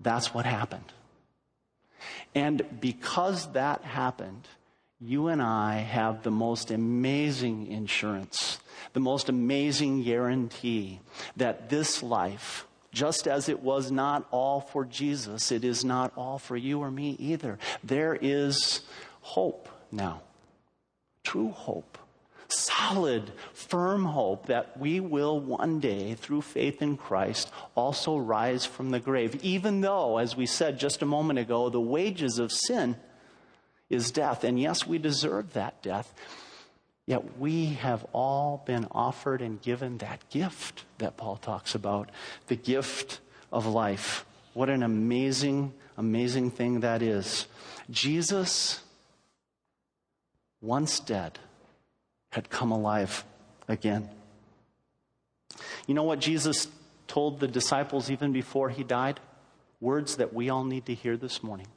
That's 0.00 0.34
what 0.34 0.46
happened. 0.46 0.92
And 2.34 2.80
because 2.80 3.52
that 3.52 3.84
happened, 3.84 4.48
you 5.00 5.28
and 5.28 5.40
I 5.40 5.76
have 5.76 6.22
the 6.22 6.30
most 6.30 6.70
amazing 6.70 7.68
insurance, 7.68 8.58
the 8.92 9.00
most 9.00 9.28
amazing 9.28 10.02
guarantee 10.02 11.00
that 11.36 11.68
this 11.68 12.02
life 12.02 12.66
just 12.90 13.28
as 13.28 13.48
it 13.48 13.60
was 13.62 13.90
not 13.90 14.26
all 14.30 14.60
for 14.60 14.84
Jesus, 14.84 15.52
it 15.52 15.64
is 15.64 15.84
not 15.84 16.12
all 16.16 16.38
for 16.38 16.56
you 16.56 16.80
or 16.80 16.90
me 16.90 17.16
either. 17.18 17.58
There 17.84 18.18
is 18.20 18.80
hope 19.20 19.68
now. 19.92 20.22
True 21.22 21.50
hope. 21.50 21.98
Solid, 22.48 23.30
firm 23.52 24.06
hope 24.06 24.46
that 24.46 24.78
we 24.80 25.00
will 25.00 25.38
one 25.38 25.80
day, 25.80 26.14
through 26.14 26.40
faith 26.40 26.80
in 26.80 26.96
Christ, 26.96 27.52
also 27.74 28.16
rise 28.16 28.64
from 28.64 28.90
the 28.90 29.00
grave. 29.00 29.44
Even 29.44 29.82
though, 29.82 30.16
as 30.16 30.34
we 30.34 30.46
said 30.46 30.78
just 30.78 31.02
a 31.02 31.06
moment 31.06 31.38
ago, 31.38 31.68
the 31.68 31.80
wages 31.80 32.38
of 32.38 32.50
sin 32.50 32.96
is 33.90 34.10
death. 34.10 34.44
And 34.44 34.60
yes, 34.60 34.86
we 34.86 34.98
deserve 34.98 35.52
that 35.54 35.82
death. 35.82 36.12
Yet 37.06 37.38
we 37.38 37.66
have 37.66 38.04
all 38.12 38.62
been 38.66 38.86
offered 38.92 39.40
and 39.40 39.62
given 39.62 39.98
that 39.98 40.28
gift 40.28 40.84
that 40.98 41.16
Paul 41.16 41.36
talks 41.36 41.74
about 41.74 42.10
the 42.48 42.56
gift 42.56 43.20
of 43.50 43.66
life. 43.66 44.26
What 44.52 44.68
an 44.68 44.82
amazing, 44.82 45.72
amazing 45.96 46.50
thing 46.50 46.80
that 46.80 47.00
is. 47.00 47.46
Jesus, 47.90 48.80
once 50.60 51.00
dead, 51.00 51.38
had 52.30 52.50
come 52.50 52.72
alive 52.72 53.24
again. 53.68 54.10
You 55.86 55.94
know 55.94 56.02
what 56.02 56.20
Jesus 56.20 56.68
told 57.06 57.40
the 57.40 57.48
disciples 57.48 58.10
even 58.10 58.32
before 58.32 58.68
he 58.68 58.84
died? 58.84 59.18
Words 59.80 60.16
that 60.16 60.34
we 60.34 60.50
all 60.50 60.64
need 60.64 60.84
to 60.86 60.94
hear 60.94 61.16
this 61.16 61.42
morning. 61.42 61.68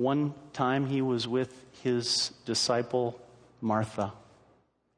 One 0.00 0.32
time 0.54 0.86
he 0.86 1.02
was 1.02 1.28
with 1.28 1.54
his 1.82 2.32
disciple 2.46 3.20
Martha, 3.60 4.14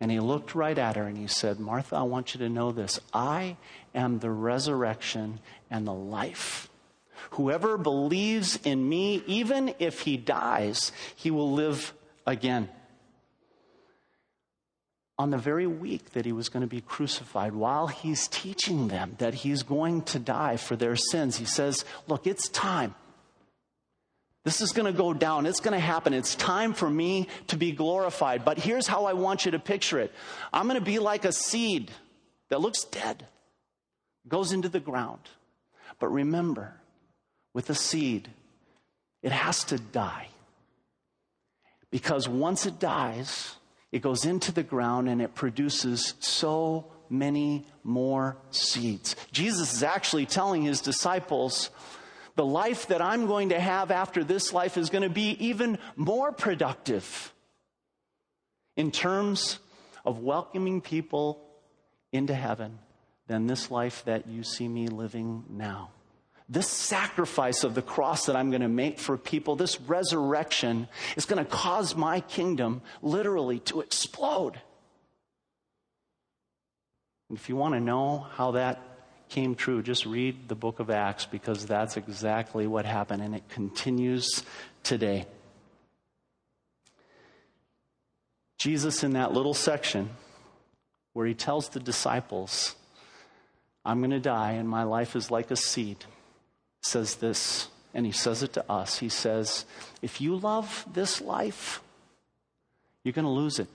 and 0.00 0.12
he 0.12 0.20
looked 0.20 0.54
right 0.54 0.78
at 0.78 0.94
her 0.94 1.02
and 1.02 1.18
he 1.18 1.26
said, 1.26 1.58
Martha, 1.58 1.96
I 1.96 2.02
want 2.02 2.34
you 2.34 2.38
to 2.38 2.48
know 2.48 2.70
this. 2.70 3.00
I 3.12 3.56
am 3.96 4.20
the 4.20 4.30
resurrection 4.30 5.40
and 5.72 5.88
the 5.88 5.92
life. 5.92 6.68
Whoever 7.30 7.76
believes 7.76 8.60
in 8.62 8.88
me, 8.88 9.24
even 9.26 9.74
if 9.80 10.02
he 10.02 10.16
dies, 10.16 10.92
he 11.16 11.32
will 11.32 11.50
live 11.50 11.92
again. 12.24 12.68
On 15.18 15.30
the 15.30 15.38
very 15.38 15.66
week 15.66 16.10
that 16.10 16.24
he 16.24 16.32
was 16.32 16.48
going 16.48 16.60
to 16.60 16.68
be 16.68 16.80
crucified, 16.80 17.54
while 17.54 17.88
he's 17.88 18.28
teaching 18.28 18.86
them 18.86 19.16
that 19.18 19.34
he's 19.34 19.64
going 19.64 20.02
to 20.02 20.20
die 20.20 20.58
for 20.58 20.76
their 20.76 20.94
sins, 20.94 21.38
he 21.38 21.44
says, 21.44 21.84
Look, 22.06 22.28
it's 22.28 22.48
time. 22.48 22.94
This 24.44 24.60
is 24.60 24.72
going 24.72 24.92
to 24.92 24.96
go 24.96 25.14
down. 25.14 25.46
It's 25.46 25.60
going 25.60 25.74
to 25.74 25.80
happen. 25.80 26.14
It's 26.14 26.34
time 26.34 26.72
for 26.72 26.90
me 26.90 27.28
to 27.48 27.56
be 27.56 27.72
glorified. 27.72 28.44
But 28.44 28.58
here's 28.58 28.88
how 28.88 29.04
I 29.04 29.12
want 29.12 29.44
you 29.44 29.52
to 29.52 29.58
picture 29.58 29.98
it 30.00 30.12
I'm 30.52 30.66
going 30.66 30.78
to 30.78 30.84
be 30.84 30.98
like 30.98 31.24
a 31.24 31.32
seed 31.32 31.90
that 32.48 32.60
looks 32.60 32.84
dead, 32.84 33.26
goes 34.26 34.52
into 34.52 34.68
the 34.68 34.80
ground. 34.80 35.20
But 35.98 36.08
remember, 36.08 36.74
with 37.54 37.70
a 37.70 37.74
seed, 37.74 38.28
it 39.22 39.32
has 39.32 39.64
to 39.64 39.78
die. 39.78 40.28
Because 41.90 42.28
once 42.28 42.66
it 42.66 42.80
dies, 42.80 43.54
it 43.92 44.00
goes 44.00 44.24
into 44.24 44.50
the 44.50 44.62
ground 44.62 45.08
and 45.08 45.22
it 45.22 45.34
produces 45.34 46.14
so 46.18 46.86
many 47.08 47.66
more 47.84 48.38
seeds. 48.50 49.14
Jesus 49.30 49.74
is 49.74 49.82
actually 49.82 50.26
telling 50.26 50.62
his 50.62 50.80
disciples, 50.80 51.70
the 52.34 52.44
life 52.44 52.88
that 52.88 53.02
I'm 53.02 53.26
going 53.26 53.50
to 53.50 53.60
have 53.60 53.90
after 53.90 54.24
this 54.24 54.52
life 54.52 54.76
is 54.76 54.90
going 54.90 55.02
to 55.02 55.10
be 55.10 55.36
even 55.46 55.78
more 55.96 56.32
productive 56.32 57.32
in 58.76 58.90
terms 58.90 59.58
of 60.04 60.20
welcoming 60.20 60.80
people 60.80 61.44
into 62.12 62.34
heaven 62.34 62.78
than 63.26 63.46
this 63.46 63.70
life 63.70 64.04
that 64.04 64.28
you 64.28 64.42
see 64.42 64.68
me 64.68 64.88
living 64.88 65.44
now. 65.48 65.90
This 66.48 66.68
sacrifice 66.68 67.64
of 67.64 67.74
the 67.74 67.82
cross 67.82 68.26
that 68.26 68.36
I'm 68.36 68.50
going 68.50 68.62
to 68.62 68.68
make 68.68 68.98
for 68.98 69.16
people, 69.16 69.56
this 69.56 69.80
resurrection, 69.80 70.88
is 71.16 71.24
going 71.24 71.42
to 71.42 71.50
cause 71.50 71.94
my 71.94 72.20
kingdom 72.20 72.82
literally 73.00 73.60
to 73.60 73.80
explode. 73.80 74.60
And 77.28 77.38
if 77.38 77.48
you 77.48 77.56
want 77.56 77.74
to 77.74 77.80
know 77.80 78.26
how 78.32 78.50
that 78.50 78.91
came 79.32 79.54
true, 79.54 79.82
just 79.82 80.04
read 80.04 80.46
the 80.48 80.54
book 80.54 80.78
of 80.78 80.90
Acts 80.90 81.24
because 81.24 81.64
that's 81.64 81.96
exactly 81.96 82.66
what 82.66 82.84
happened 82.84 83.22
and 83.22 83.34
it 83.34 83.48
continues 83.48 84.44
today. 84.82 85.24
Jesus, 88.58 89.02
in 89.02 89.14
that 89.14 89.32
little 89.32 89.54
section 89.54 90.10
where 91.14 91.26
he 91.26 91.32
tells 91.32 91.70
the 91.70 91.80
disciples, 91.80 92.76
I'm 93.86 94.00
going 94.00 94.10
to 94.10 94.20
die 94.20 94.52
and 94.52 94.68
my 94.68 94.82
life 94.82 95.16
is 95.16 95.30
like 95.30 95.50
a 95.50 95.56
seed, 95.56 96.04
says 96.82 97.14
this, 97.14 97.68
and 97.94 98.04
he 98.04 98.12
says 98.12 98.42
it 98.42 98.52
to 98.52 98.70
us. 98.70 98.98
He 98.98 99.08
says, 99.08 99.64
If 100.02 100.20
you 100.20 100.36
love 100.36 100.84
this 100.92 101.22
life, 101.22 101.80
you're 103.02 103.12
going 103.12 103.24
to 103.24 103.30
lose 103.30 103.58
it. 103.58 103.68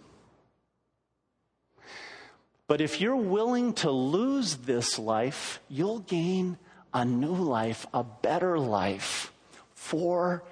But 2.68 2.82
if 2.82 3.00
you're 3.00 3.16
willing 3.16 3.74
to 3.76 3.92
lose 3.92 4.58
this 4.58 5.00
life, 5.00 5.62
you'll 5.70 6.00
gain 6.00 6.58
a 6.94 7.06
new 7.06 7.34
life, 7.34 7.86
a 7.94 8.04
better 8.04 8.60
life 8.60 9.32
for 9.74 10.44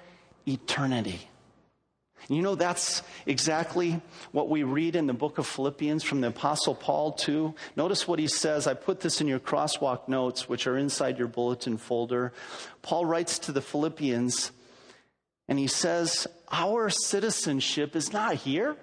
eternity. 0.46 1.28
You 2.28 2.42
know, 2.42 2.56
that's 2.56 3.02
exactly 3.26 4.00
what 4.32 4.48
we 4.48 4.64
read 4.64 4.96
in 4.96 5.06
the 5.06 5.12
book 5.12 5.38
of 5.38 5.46
Philippians 5.46 6.02
from 6.02 6.22
the 6.22 6.28
Apostle 6.28 6.74
Paul, 6.74 7.12
too. 7.12 7.54
Notice 7.76 8.08
what 8.08 8.18
he 8.18 8.26
says. 8.26 8.66
I 8.66 8.74
put 8.74 9.00
this 9.00 9.20
in 9.20 9.28
your 9.28 9.38
crosswalk 9.38 10.08
notes, 10.08 10.48
which 10.48 10.66
are 10.66 10.76
inside 10.76 11.18
your 11.18 11.28
bulletin 11.28 11.76
folder. 11.76 12.32
Paul 12.82 13.04
writes 13.04 13.38
to 13.40 13.52
the 13.52 13.60
Philippians, 13.60 14.50
and 15.46 15.58
he 15.58 15.68
says, 15.68 16.26
Our 16.50 16.90
citizenship 16.90 17.94
is 17.94 18.12
not 18.12 18.34
here 18.34 18.76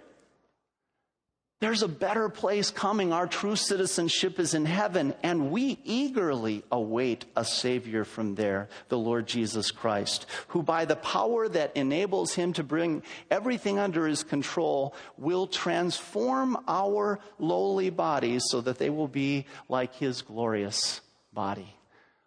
There's 1.63 1.82
a 1.82 1.88
better 1.88 2.27
place 2.27 2.72
coming. 2.72 3.13
Our 3.13 3.25
true 3.25 3.55
citizenship 3.55 4.38
is 4.38 4.53
in 4.53 4.65
heaven, 4.65 5.15
and 5.24 5.50
we 5.50 5.79
eagerly 5.86 6.62
await 6.70 7.24
a 7.38 7.46
Savior 7.46 8.03
from 8.03 8.36
there, 8.36 8.67
the 8.89 8.98
Lord 8.98 9.27
Jesus 9.27 9.72
Christ, 9.72 10.25
who 10.50 10.62
by 10.62 10.84
the 10.84 10.98
power 10.98 11.48
that 11.48 11.72
enables 11.77 12.34
him 12.34 12.51
to 12.51 12.63
bring 12.63 13.01
everything 13.32 13.79
under 13.79 14.05
his 14.05 14.24
control 14.25 14.93
will 15.17 15.48
transform 15.48 16.58
our 16.67 17.20
lowly 17.39 17.89
bodies 17.89 18.43
so 18.50 18.60
that 18.60 18.77
they 18.77 18.89
will 18.89 19.08
be 19.08 19.46
like 19.70 19.96
his 19.96 20.22
glorious 20.22 21.00
body. 21.32 21.77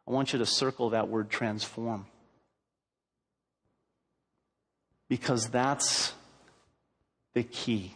I 0.09 0.13
want 0.13 0.33
you 0.33 0.39
to 0.39 0.47
circle 0.47 0.89
that 0.91 1.09
word 1.09 1.29
transform. 1.29 2.07
Because 5.11 5.51
that's 5.51 6.15
the 7.35 7.43
key 7.43 7.95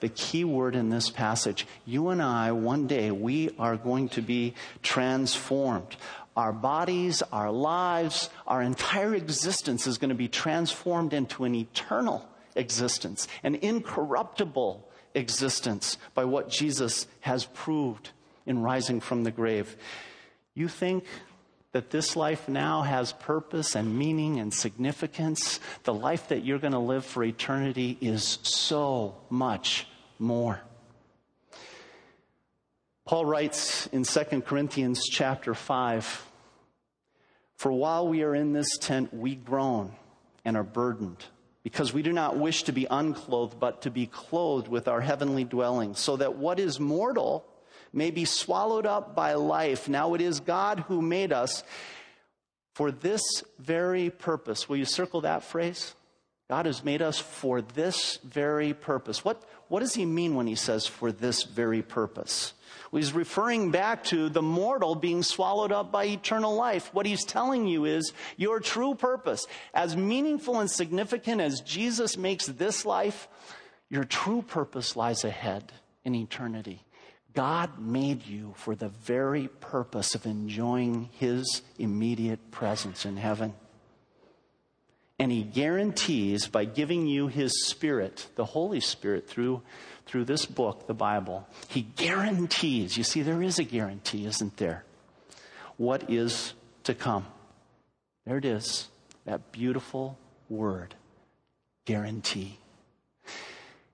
the 0.00 0.08
key 0.08 0.44
word 0.44 0.74
in 0.74 0.90
this 0.90 1.10
passage. 1.10 1.66
You 1.84 2.08
and 2.08 2.22
I, 2.22 2.52
one 2.52 2.86
day, 2.86 3.10
we 3.10 3.50
are 3.58 3.76
going 3.76 4.08
to 4.10 4.22
be 4.22 4.54
transformed. 4.82 5.96
Our 6.36 6.52
bodies, 6.52 7.22
our 7.32 7.50
lives, 7.50 8.28
our 8.46 8.60
entire 8.60 9.14
existence 9.14 9.86
is 9.86 9.98
going 9.98 10.10
to 10.10 10.14
be 10.14 10.28
transformed 10.28 11.14
into 11.14 11.44
an 11.44 11.54
eternal 11.54 12.28
existence, 12.54 13.26
an 13.42 13.54
incorruptible 13.56 14.86
existence 15.14 15.96
by 16.14 16.24
what 16.24 16.50
Jesus 16.50 17.06
has 17.20 17.46
proved 17.46 18.10
in 18.44 18.62
rising 18.62 19.00
from 19.00 19.24
the 19.24 19.30
grave. 19.30 19.76
You 20.54 20.68
think 20.68 21.04
that 21.72 21.90
this 21.90 22.16
life 22.16 22.48
now 22.48 22.82
has 22.82 23.12
purpose 23.12 23.74
and 23.74 23.98
meaning 23.98 24.40
and 24.40 24.52
significance, 24.52 25.60
the 25.84 25.94
life 25.94 26.28
that 26.28 26.44
you're 26.44 26.58
going 26.58 26.72
to 26.72 26.78
live 26.78 27.04
for 27.04 27.22
eternity 27.22 27.98
is 28.00 28.38
so 28.42 29.14
much 29.28 29.86
more. 30.18 30.60
Paul 33.04 33.24
writes 33.24 33.86
in 33.88 34.02
2 34.02 34.42
Corinthians 34.42 35.04
chapter 35.08 35.54
5 35.54 36.26
For 37.56 37.70
while 37.70 38.08
we 38.08 38.22
are 38.22 38.34
in 38.34 38.52
this 38.52 38.78
tent, 38.78 39.14
we 39.14 39.36
groan 39.36 39.92
and 40.44 40.56
are 40.56 40.64
burdened, 40.64 41.24
because 41.62 41.92
we 41.92 42.02
do 42.02 42.12
not 42.12 42.36
wish 42.36 42.64
to 42.64 42.72
be 42.72 42.86
unclothed, 42.90 43.60
but 43.60 43.82
to 43.82 43.90
be 43.90 44.06
clothed 44.06 44.66
with 44.66 44.88
our 44.88 45.00
heavenly 45.00 45.44
dwelling, 45.44 45.94
so 45.94 46.16
that 46.16 46.36
what 46.36 46.58
is 46.58 46.80
mortal 46.80 47.44
may 47.96 48.10
be 48.10 48.24
swallowed 48.24 48.86
up 48.86 49.14
by 49.14 49.34
life. 49.34 49.88
Now 49.88 50.14
it 50.14 50.20
is 50.20 50.40
God 50.40 50.80
who 50.88 51.00
made 51.00 51.32
us 51.32 51.64
for 52.74 52.90
this 52.90 53.42
very 53.58 54.10
purpose. 54.10 54.68
Will 54.68 54.76
you 54.76 54.84
circle 54.84 55.22
that 55.22 55.42
phrase? 55.42 55.94
God 56.48 56.66
has 56.66 56.84
made 56.84 57.02
us 57.02 57.18
for 57.18 57.60
this 57.60 58.18
very 58.18 58.72
purpose. 58.72 59.24
What, 59.24 59.42
what 59.68 59.80
does 59.80 59.94
he 59.94 60.04
mean 60.04 60.36
when 60.36 60.46
he 60.46 60.54
says 60.54 60.86
for 60.86 61.10
this 61.10 61.42
very 61.42 61.82
purpose? 61.82 62.52
Well, 62.92 63.00
he's 63.00 63.12
referring 63.12 63.72
back 63.72 64.04
to 64.04 64.28
the 64.28 64.42
mortal 64.42 64.94
being 64.94 65.24
swallowed 65.24 65.72
up 65.72 65.90
by 65.90 66.04
eternal 66.04 66.54
life. 66.54 66.94
What 66.94 67.06
he's 67.06 67.24
telling 67.24 67.66
you 67.66 67.84
is 67.84 68.12
your 68.36 68.60
true 68.60 68.94
purpose, 68.94 69.46
as 69.74 69.96
meaningful 69.96 70.60
and 70.60 70.70
significant 70.70 71.40
as 71.40 71.60
Jesus 71.62 72.16
makes 72.16 72.46
this 72.46 72.86
life, 72.86 73.26
your 73.88 74.04
true 74.04 74.42
purpose 74.42 74.94
lies 74.94 75.24
ahead 75.24 75.72
in 76.04 76.14
eternity. 76.14 76.85
God 77.36 77.78
made 77.78 78.26
you 78.26 78.54
for 78.56 78.74
the 78.74 78.88
very 78.88 79.48
purpose 79.48 80.14
of 80.14 80.24
enjoying 80.24 81.10
His 81.12 81.60
immediate 81.78 82.50
presence 82.50 83.04
in 83.04 83.18
heaven. 83.18 83.52
And 85.18 85.30
He 85.30 85.42
guarantees 85.42 86.48
by 86.48 86.64
giving 86.64 87.06
you 87.06 87.28
His 87.28 87.66
Spirit, 87.66 88.28
the 88.36 88.46
Holy 88.46 88.80
Spirit, 88.80 89.28
through, 89.28 89.60
through 90.06 90.24
this 90.24 90.46
book, 90.46 90.86
the 90.86 90.94
Bible, 90.94 91.46
He 91.68 91.82
guarantees, 91.82 92.96
you 92.96 93.04
see, 93.04 93.20
there 93.20 93.42
is 93.42 93.58
a 93.58 93.64
guarantee, 93.64 94.24
isn't 94.24 94.56
there? 94.56 94.84
What 95.76 96.10
is 96.10 96.54
to 96.84 96.94
come. 96.94 97.26
There 98.24 98.38
it 98.38 98.46
is, 98.46 98.88
that 99.26 99.52
beautiful 99.52 100.18
word, 100.48 100.94
guarantee. 101.84 102.58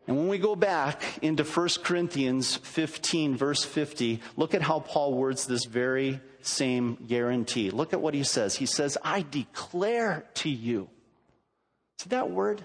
And 0.07 0.17
when 0.17 0.29
we 0.29 0.39
go 0.39 0.57
back 0.57 1.19
into 1.23 1.45
1 1.45 1.69
Corinthians 1.85 2.57
15, 2.57 3.37
verse 3.37 3.65
50, 3.65 4.21
look 4.37 4.55
at 4.55 4.63
how 4.63 4.81
Paul 4.81 5.15
words 5.15 5.47
this 5.47 5.65
very 5.65 6.21
same 6.41 6.97
guarantee. 7.07 7.71
Look 7.71 7.93
at 7.93 8.01
what 8.01 8.15
he 8.15 8.25
says. 8.25 8.57
He 8.57 8.67
says, 8.67 8.99
I 9.05 9.25
declare 9.31 10.25
to 10.35 10.51
you. 10.51 10.89
See 11.99 12.09
that 12.09 12.31
word? 12.31 12.63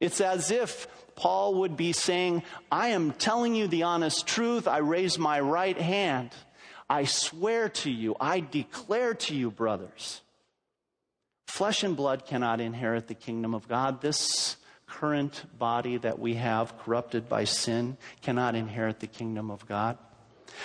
It's 0.00 0.20
as 0.20 0.50
if 0.50 0.86
Paul 1.14 1.60
would 1.60 1.78
be 1.78 1.92
saying, 1.92 2.42
I 2.70 2.88
am 2.88 3.12
telling 3.12 3.54
you 3.54 3.66
the 3.66 3.84
honest 3.84 4.26
truth. 4.26 4.68
I 4.68 4.78
raise 4.78 5.18
my 5.18 5.40
right 5.40 5.78
hand. 5.78 6.30
I 6.90 7.04
swear 7.04 7.70
to 7.70 7.90
you, 7.90 8.14
I 8.20 8.40
declare 8.40 9.14
to 9.14 9.34
you, 9.34 9.50
brothers, 9.50 10.20
flesh 11.46 11.82
and 11.82 11.96
blood 11.96 12.26
cannot 12.26 12.60
inherit 12.60 13.08
the 13.08 13.14
kingdom 13.14 13.54
of 13.54 13.66
God. 13.66 14.02
This 14.02 14.56
current 14.86 15.44
body 15.58 15.98
that 15.98 16.18
we 16.18 16.34
have, 16.34 16.78
corrupted 16.78 17.28
by 17.28 17.44
sin, 17.44 17.96
cannot 18.22 18.54
inherit 18.54 19.00
the 19.00 19.06
kingdom 19.06 19.50
of 19.50 19.66
God. 19.66 19.98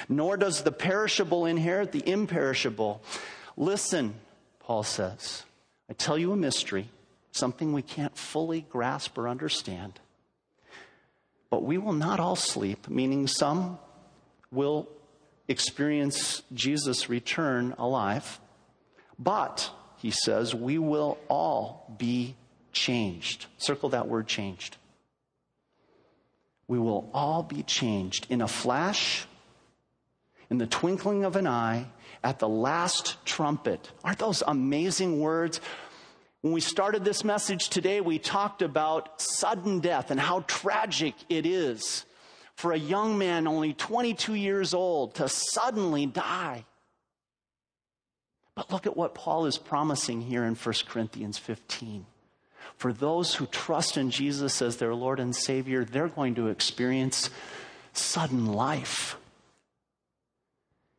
Nor 0.08 0.38
does 0.38 0.64
the 0.64 0.72
perishable 0.72 1.46
inherit 1.46 1.92
the 1.92 2.08
imperishable. 2.08 3.02
Listen, 3.58 4.16
Paul 4.60 4.84
says, 4.84 5.44
I 5.90 5.94
tell 5.94 6.18
you 6.18 6.32
a 6.32 6.38
mystery, 6.38 6.90
something 7.32 7.74
we 7.74 7.82
can't 7.82 8.16
fully 8.18 8.62
grasp 8.62 9.18
or 9.18 9.28
understand. 9.28 10.00
But 11.50 11.64
we 11.64 11.78
will 11.78 11.94
not 11.94 12.20
all 12.20 12.38
sleep, 12.38 12.88
meaning 12.88 13.28
some 13.28 13.78
will 14.52 14.88
experience 15.48 16.44
Jesus' 16.54 17.10
return 17.10 17.76
alive. 17.78 18.40
But, 19.20 19.70
he 19.98 20.12
says, 20.12 20.56
we 20.56 20.78
will 20.78 21.18
all 21.28 21.94
be 21.98 22.36
changed. 22.72 23.46
Circle 23.58 23.90
that 23.90 24.08
word 24.08 24.28
changed. 24.28 24.78
We 26.68 26.80
will 26.80 27.10
all 27.14 27.44
be 27.44 27.64
changed 27.64 28.28
in 28.30 28.42
a 28.42 28.48
flash, 28.48 29.26
in 30.50 30.58
the 30.58 30.68
twinkling 30.68 31.26
of 31.26 31.36
an 31.36 31.48
eye, 31.48 31.88
at 32.24 32.40
the 32.40 32.48
last 32.48 33.18
trumpet. 33.26 33.92
Aren't 34.04 34.20
those 34.20 34.44
amazing 34.46 35.20
words? 35.20 35.60
When 36.42 36.54
we 36.54 36.62
started 36.62 37.04
this 37.04 37.24
message 37.24 37.70
today, 37.70 38.00
we 38.02 38.20
talked 38.20 38.62
about 38.62 39.22
sudden 39.22 39.80
death 39.80 40.12
and 40.12 40.20
how 40.20 40.42
tragic 40.48 41.14
it 41.30 41.46
is 41.46 42.06
for 42.56 42.72
a 42.72 42.78
young 42.78 43.18
man 43.18 43.48
only 43.48 43.74
22 43.74 44.36
years 44.36 44.74
old 44.74 45.16
to 45.16 45.28
suddenly 45.28 46.06
die. 46.06 46.66
But 48.56 48.72
look 48.72 48.86
at 48.86 48.96
what 48.96 49.16
Paul 49.16 49.46
is 49.46 49.58
promising 49.58 50.22
here 50.22 50.44
in 50.44 50.56
1 50.56 50.76
Corinthians 50.88 51.38
15 51.38 52.06
for 52.82 52.92
those 52.92 53.36
who 53.36 53.46
trust 53.46 53.96
in 53.96 54.10
Jesus 54.10 54.60
as 54.60 54.78
their 54.78 54.96
Lord 54.96 55.20
and 55.20 55.36
Savior, 55.36 55.86
they're 55.86 56.08
going 56.08 56.34
to 56.34 56.48
experience 56.48 57.30
sudden 57.94 58.48
life 58.48 59.18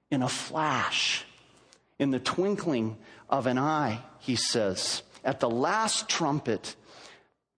in 0.09 0.23
a 0.23 0.29
flash, 0.29 1.25
in 1.99 2.12
the 2.12 2.21
twinkling 2.21 2.97
of 3.29 3.49
an 3.49 3.59
eye, 3.59 3.99
he 4.21 4.37
says. 4.37 5.03
At 5.25 5.40
the 5.40 5.51
last 5.51 6.09
trumpet, 6.09 6.77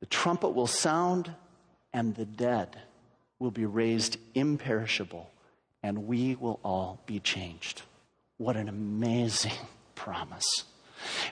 the 0.00 0.06
trumpet 0.06 0.54
will 0.54 0.66
sound 0.66 1.30
and 1.92 2.14
the 2.14 2.24
dead 2.24 2.78
will 3.38 3.50
be 3.50 3.66
raised 3.66 4.16
imperishable 4.34 5.30
and 5.82 6.06
we 6.06 6.34
will 6.36 6.60
all 6.64 6.98
be 7.04 7.20
changed. 7.20 7.82
What 8.38 8.56
an 8.56 8.70
amazing 8.70 9.52
promise. 9.94 10.64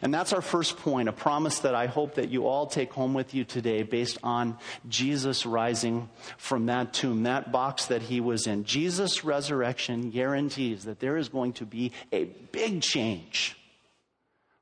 And 0.01 0.13
that's 0.13 0.33
our 0.33 0.43
first 0.43 0.77
point, 0.79 1.09
a 1.09 1.13
promise 1.13 1.61
that 1.61 1.75
I 1.75 1.87
hope 1.87 2.15
that 2.15 2.31
you 2.31 2.47
all 2.47 2.67
take 2.67 2.93
home 2.93 3.15
with 3.15 3.35
you 3.35 3.45
today 3.45 3.83
based 3.83 4.19
on 4.23 4.59
Jesus 4.89 5.47
rising 5.47 6.09
from 6.39 6.67
that 6.67 6.93
tomb, 6.93 7.25
that 7.25 7.53
box 7.53 7.87
that 7.87 8.03
he 8.03 8.21
was 8.21 8.47
in. 8.47 8.65
Jesus' 8.65 9.25
resurrection 9.25 10.11
guarantees 10.11 10.85
that 10.85 11.01
there 11.01 11.17
is 11.17 11.29
going 11.29 11.53
to 11.55 11.67
be 11.67 11.93
a 12.13 12.25
big 12.25 12.83
change 12.83 13.57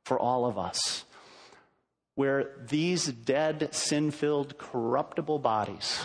for 0.04 0.18
all 0.18 0.44
of 0.46 0.58
us, 0.58 1.04
where 2.16 2.50
these 2.68 3.06
dead, 3.06 3.68
sin 3.72 4.10
filled, 4.10 4.58
corruptible 4.58 5.38
bodies 5.38 6.00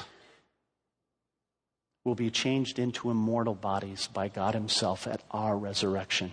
will 2.03 2.15
be 2.15 2.29
changed 2.29 2.77
into 2.77 3.09
immortal 3.09 3.55
bodies 3.55 4.07
by 4.13 4.27
God 4.27 4.53
Himself 4.53 5.07
at 5.07 5.23
our 5.31 5.57
resurrection. 5.57 6.31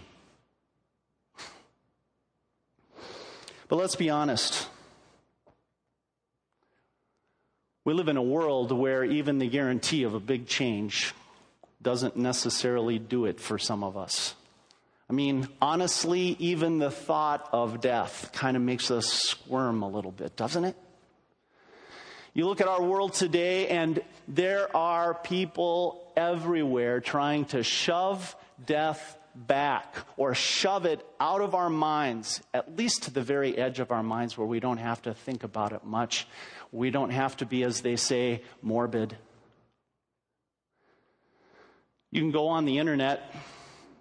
But 3.73 3.79
let's 3.79 3.97
be 3.97 4.11
honest. 4.11 4.69
We 7.87 7.95
live 7.95 8.09
in 8.09 8.19
a 8.19 8.23
world 8.23 8.71
where 8.71 9.03
even 9.03 9.39
the 9.39 9.49
guarantee 9.49 10.03
of 10.03 10.13
a 10.13 10.21
big 10.21 10.47
change 10.47 11.15
doesn't 11.81 12.15
necessarily 12.15 12.99
do 12.99 13.25
it 13.25 13.41
for 13.41 13.57
some 13.57 13.83
of 13.83 13.97
us. 13.97 14.35
I 15.09 15.15
mean, 15.15 15.49
honestly, 15.63 16.37
even 16.39 16.81
the 16.81 16.91
thought 16.91 17.49
of 17.51 17.81
death 17.81 18.29
kind 18.35 18.59
of 18.59 18.63
makes 18.63 18.91
us 18.91 19.07
squirm 19.07 19.83
a 19.83 19.89
little 19.89 20.13
bit, 20.13 20.37
doesn't 20.37 20.65
it? 20.67 20.77
You 22.35 22.49
look 22.49 22.61
at 22.61 22.69
our 22.69 22.83
world 22.83 23.15
today, 23.15 23.69
and 23.69 24.03
there 24.29 24.77
are 24.77 25.15
people 25.15 26.13
everywhere 26.15 27.01
trying 27.01 27.47
to 27.47 27.63
shove 27.63 28.37
death 28.67 29.17
back 29.35 29.95
or 30.17 30.35
shove 30.35 30.87
it 30.87 31.05
out 31.21 31.41
of 31.41 31.55
our 31.55 31.71
minds, 31.71 32.43
at 32.53 32.77
least 32.77 33.05
to 33.05 33.11
the 33.11 33.23
very 33.23 33.57
edge 33.57 33.81
of 33.81 33.91
our 33.91 34.03
minds 34.03 34.37
where 34.37 34.47
we 34.47 34.61
don't 34.61 34.79
have 34.79 35.03
to 35.03 35.15
think 35.15 35.45
about 35.45 35.73
it 35.73 35.85
much. 35.85 36.27
We 36.71 36.91
don't 36.91 37.11
have 37.11 37.37
to 37.39 37.47
be, 37.47 37.63
as 37.65 37.81
they 37.81 37.97
say, 37.97 38.43
morbid. 38.61 39.17
You 42.11 42.21
can 42.21 42.31
go 42.31 42.49
on 42.49 42.65
the 42.65 42.79
internet, 42.79 43.35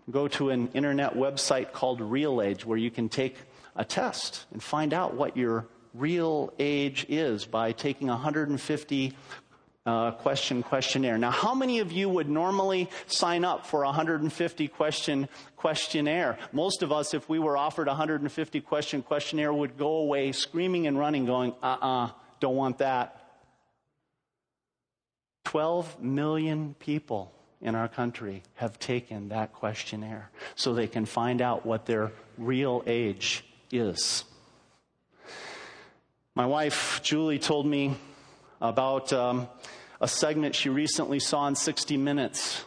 go 0.09 0.27
to 0.29 0.49
an 0.49 0.69
internet 0.73 1.15
website 1.15 1.71
called 1.71 2.01
Real 2.01 2.41
Age 2.41 2.65
where 2.65 2.77
you 2.77 2.91
can 2.91 3.07
take 3.07 3.37
a 3.75 3.85
test 3.85 4.45
and 4.51 4.61
find 4.61 4.93
out 4.93 5.13
what 5.13 5.37
your 5.37 5.67
real 5.93 6.53
age 6.59 7.05
is 7.09 7.45
by 7.45 7.71
taking 7.71 8.07
150 8.07 9.13
uh, 9.85 10.11
question 10.11 10.61
questionnaire. 10.61 11.17
Now, 11.17 11.31
how 11.31 11.55
many 11.55 11.79
of 11.79 11.91
you 11.91 12.07
would 12.09 12.29
normally 12.29 12.89
sign 13.07 13.43
up 13.43 13.65
for 13.65 13.83
a 13.83 13.87
150 13.87 14.67
question 14.67 15.27
questionnaire? 15.55 16.37
Most 16.51 16.83
of 16.83 16.91
us, 16.91 17.13
if 17.13 17.27
we 17.27 17.39
were 17.39 17.57
offered 17.57 17.87
a 17.87 17.91
150 17.91 18.61
question 18.61 19.01
questionnaire, 19.01 19.51
would 19.53 19.77
go 19.77 19.97
away 19.97 20.31
screaming 20.31 20.87
and 20.87 20.99
running, 20.99 21.25
going, 21.25 21.53
uh 21.63 21.77
uh-uh, 21.81 22.05
uh, 22.05 22.11
don't 22.39 22.55
want 22.55 22.77
that. 22.79 23.17
12 25.45 26.01
million 26.01 26.75
people 26.79 27.33
in 27.59 27.75
our 27.75 27.87
country 27.87 28.43
have 28.55 28.77
taken 28.79 29.29
that 29.29 29.53
questionnaire 29.53 30.29
so 30.55 30.73
they 30.73 30.87
can 30.87 31.05
find 31.05 31.41
out 31.41 31.65
what 31.65 31.85
their 31.85 32.11
real 32.37 32.83
age 32.85 33.43
is. 33.71 34.25
My 36.35 36.45
wife, 36.45 37.01
Julie, 37.03 37.39
told 37.39 37.65
me 37.65 37.95
about 38.62 39.12
um, 39.12 39.50
a 40.00 40.08
segment 40.08 40.56
she 40.56 40.69
recently 40.69 41.19
saw 41.19 41.47
in 41.47 41.56
60 41.56 41.97
Minutes 41.97 42.63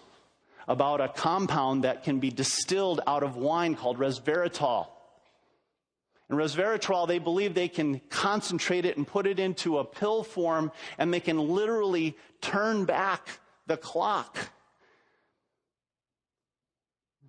about 0.66 1.00
a 1.00 1.08
compound 1.08 1.84
that 1.84 2.02
can 2.04 2.20
be 2.20 2.30
distilled 2.30 3.00
out 3.06 3.22
of 3.22 3.36
wine 3.36 3.74
called 3.74 3.98
resveratrol. 3.98 4.88
And 6.28 6.38
resveratrol, 6.38 7.06
they 7.06 7.18
believe 7.18 7.54
they 7.54 7.68
can 7.68 8.00
concentrate 8.08 8.84
it 8.84 8.96
and 8.96 9.06
put 9.06 9.26
it 9.26 9.38
into 9.38 9.78
a 9.78 9.84
pill 9.84 10.24
form, 10.24 10.72
and 10.98 11.12
they 11.12 11.20
can 11.20 11.38
literally 11.38 12.16
turn 12.40 12.86
back 12.86 13.40
the 13.66 13.76
clock 13.76 14.38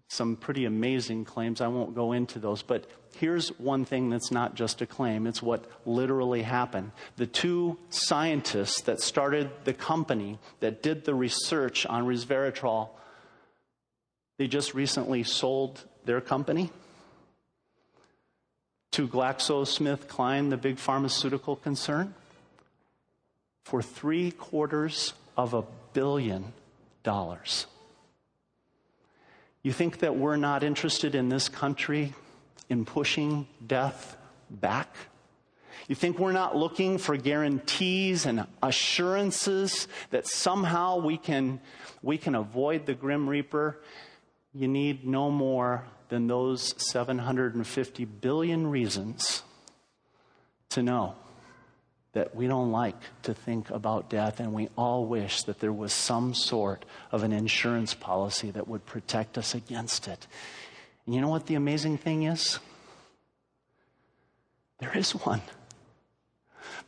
some 0.07 0.35
pretty 0.35 0.65
amazing 0.65 1.25
claims. 1.25 1.61
I 1.61 1.67
won't 1.67 1.95
go 1.95 2.11
into 2.11 2.39
those, 2.39 2.61
but 2.61 2.85
here's 3.15 3.49
one 3.59 3.85
thing 3.85 4.09
that's 4.09 4.31
not 4.31 4.55
just 4.55 4.81
a 4.81 4.85
claim, 4.85 5.25
it's 5.27 5.41
what 5.41 5.65
literally 5.85 6.43
happened. 6.43 6.91
The 7.17 7.27
two 7.27 7.77
scientists 7.89 8.81
that 8.81 9.01
started 9.01 9.49
the 9.63 9.73
company 9.73 10.39
that 10.59 10.83
did 10.83 11.05
the 11.05 11.15
research 11.15 11.85
on 11.85 12.05
resveratrol, 12.05 12.89
they 14.37 14.47
just 14.47 14.73
recently 14.73 15.23
sold 15.23 15.83
their 16.05 16.21
company 16.21 16.69
to 18.91 19.07
GlaxoSmithKline, 19.07 20.49
the 20.49 20.57
big 20.57 20.77
pharmaceutical 20.77 21.55
concern, 21.55 22.13
for 23.63 23.81
three 23.81 24.31
quarters 24.31 25.13
of 25.35 25.53
a 25.53 25.63
billion 25.93 26.53
dollars. 27.03 27.65
You 29.65 29.71
think 29.71 29.97
that 30.01 30.15
we're 30.15 30.36
not 30.36 30.62
interested 30.62 31.15
in 31.15 31.28
this 31.28 31.49
country 31.49 32.13
in 32.69 32.86
pushing 32.86 33.47
death 33.65 34.15
back? 34.47 34.95
You 35.88 35.95
think 35.95 36.19
we're 36.19 36.34
not 36.34 36.56
looking 36.56 36.99
for 36.99 37.17
guarantees 37.17 38.28
and 38.28 38.45
assurances 38.62 39.88
that 40.12 40.28
somehow 40.28 40.99
we 40.99 41.17
can, 41.17 41.60
we 42.04 42.19
can 42.19 42.36
avoid 42.36 42.86
the 42.86 42.93
Grim 42.93 43.28
Reaper? 43.28 43.82
You 44.54 44.67
need 44.67 45.04
no 45.04 45.32
more 45.32 45.84
than 46.10 46.28
those 46.28 46.75
750 46.78 48.06
billion 48.06 48.67
reasons 48.67 49.41
to 50.69 50.84
know 50.84 51.15
that 52.15 52.34
we 52.34 52.47
don't 52.47 52.71
like 52.71 52.95
to 53.23 53.34
think 53.34 53.69
about 53.69 54.10
death, 54.10 54.39
and 54.39 54.54
we 54.54 54.69
all 54.78 55.06
wish 55.06 55.43
that 55.43 55.60
there 55.60 55.73
was 55.73 55.91
some 55.91 56.34
sort 56.34 56.86
of 57.12 57.23
an 57.23 57.34
insurance 57.34 57.93
policy 57.93 58.49
that 58.51 58.69
would 58.69 58.86
protect 58.86 59.38
us 59.38 59.54
against 59.54 60.08
it. 60.08 60.25
And 61.06 61.13
you 61.13 61.19
know 61.19 61.28
what 61.28 61.47
the 61.47 61.56
amazing 61.56 61.97
thing 61.97 62.23
is? 62.23 62.60
There 64.80 64.95
is 64.97 65.12
one. 65.12 65.41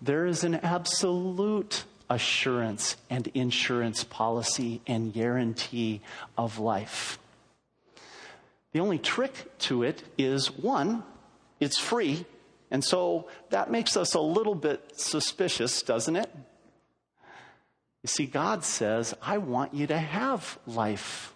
There 0.01 0.25
is 0.25 0.45
an 0.45 0.55
absolute 0.55 1.83
assurance 2.09 2.95
and 3.09 3.27
insurance 3.33 4.05
policy 4.05 4.79
and 4.87 5.11
guarantee 5.11 5.99
of 6.37 6.57
life. 6.57 7.19
The 8.71 8.79
only 8.79 8.97
trick 8.97 9.57
to 9.59 9.83
it 9.83 10.03
is 10.17 10.47
one, 10.55 11.03
it's 11.59 11.77
free 11.77 12.25
and 12.69 12.83
so 12.83 13.27
that 13.49 13.71
makes 13.71 13.95
us 13.95 14.13
a 14.13 14.19
little 14.19 14.55
bit 14.55 14.99
suspicious, 14.99 15.81
doesn't 15.81 16.15
it? 16.15 16.29
You 18.03 18.07
see, 18.07 18.25
God 18.25 18.63
says, 18.63 19.15
I 19.21 19.37
want 19.37 19.73
you 19.73 19.87
to 19.87 19.97
have 19.97 20.59
life. 20.65 21.33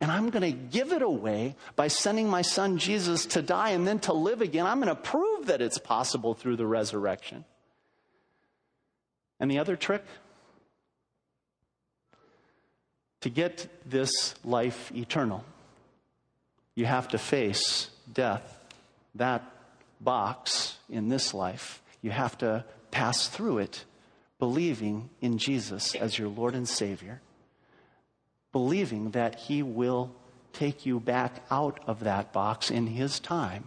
And 0.00 0.10
I'm 0.10 0.30
going 0.30 0.42
to 0.42 0.58
give 0.58 0.92
it 0.92 1.02
away 1.02 1.56
by 1.76 1.88
sending 1.88 2.28
my 2.28 2.42
son 2.42 2.78
Jesus 2.78 3.26
to 3.26 3.42
die 3.42 3.70
and 3.70 3.86
then 3.86 3.98
to 4.00 4.12
live 4.12 4.40
again. 4.40 4.66
I'm 4.66 4.80
going 4.80 4.88
to 4.88 5.00
prove 5.00 5.46
that 5.46 5.60
it's 5.60 5.78
possible 5.78 6.32
through 6.32 6.56
the 6.56 6.66
resurrection. 6.66 7.44
And 9.38 9.50
the 9.50 9.58
other 9.58 9.76
trick? 9.76 10.04
To 13.22 13.28
get 13.28 13.68
this 13.84 14.34
life 14.44 14.90
eternal, 14.94 15.44
you 16.74 16.86
have 16.86 17.08
to 17.08 17.18
face 17.18 17.90
death. 18.10 18.58
That 19.16 19.44
box 20.00 20.78
in 20.88 21.08
this 21.08 21.34
life. 21.34 21.82
You 22.02 22.10
have 22.10 22.38
to 22.38 22.64
pass 22.90 23.28
through 23.28 23.58
it 23.58 23.84
believing 24.38 25.10
in 25.20 25.38
Jesus 25.38 25.94
as 25.94 26.18
your 26.18 26.28
Lord 26.28 26.54
and 26.54 26.68
Savior, 26.68 27.20
believing 28.52 29.10
that 29.10 29.36
He 29.36 29.62
will 29.62 30.14
take 30.52 30.86
you 30.86 30.98
back 30.98 31.44
out 31.50 31.78
of 31.86 32.00
that 32.00 32.32
box 32.32 32.70
in 32.70 32.86
His 32.86 33.20
time 33.20 33.64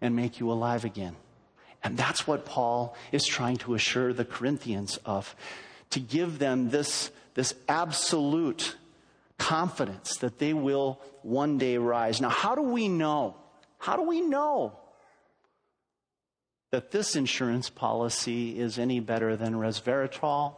and 0.00 0.14
make 0.14 0.38
you 0.38 0.52
alive 0.52 0.84
again. 0.84 1.16
And 1.82 1.96
that's 1.96 2.26
what 2.26 2.44
Paul 2.44 2.96
is 3.12 3.24
trying 3.24 3.56
to 3.58 3.74
assure 3.74 4.12
the 4.12 4.24
Corinthians 4.24 4.98
of, 5.04 5.34
to 5.90 6.00
give 6.00 6.38
them 6.38 6.70
this, 6.70 7.10
this 7.34 7.54
absolute 7.68 8.76
confidence 9.38 10.16
that 10.18 10.38
they 10.38 10.52
will 10.52 11.00
one 11.22 11.56
day 11.58 11.78
rise. 11.78 12.20
Now, 12.20 12.30
how 12.30 12.54
do 12.54 12.62
we 12.62 12.88
know? 12.88 13.36
How 13.78 13.96
do 13.96 14.02
we 14.02 14.20
know 14.20 14.76
that 16.70 16.90
this 16.90 17.16
insurance 17.16 17.70
policy 17.70 18.58
is 18.58 18.78
any 18.78 19.00
better 19.00 19.36
than 19.36 19.54
resveratrol 19.54 20.54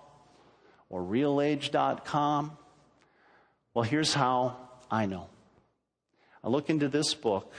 or 0.88 1.02
realage.com? 1.02 2.56
Well, 3.74 3.84
here's 3.84 4.14
how 4.14 4.56
I 4.90 5.06
know. 5.06 5.28
I 6.42 6.48
look 6.48 6.70
into 6.70 6.88
this 6.88 7.14
book 7.14 7.52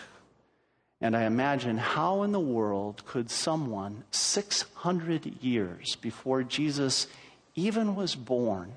and 0.99 1.15
I 1.15 1.23
imagine 1.23 1.77
how 1.77 2.23
in 2.23 2.31
the 2.31 2.39
world 2.39 3.05
could 3.05 3.31
someone 3.31 4.03
600 4.11 5.41
years 5.41 5.95
before 5.95 6.43
Jesus 6.43 7.07
even 7.55 7.95
was 7.95 8.15
born 8.15 8.73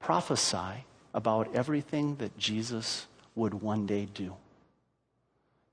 prophesy 0.00 0.84
about 1.12 1.54
everything 1.54 2.16
that 2.16 2.36
Jesus 2.38 3.06
would 3.34 3.54
one 3.54 3.86
day 3.86 4.06
do? 4.12 4.34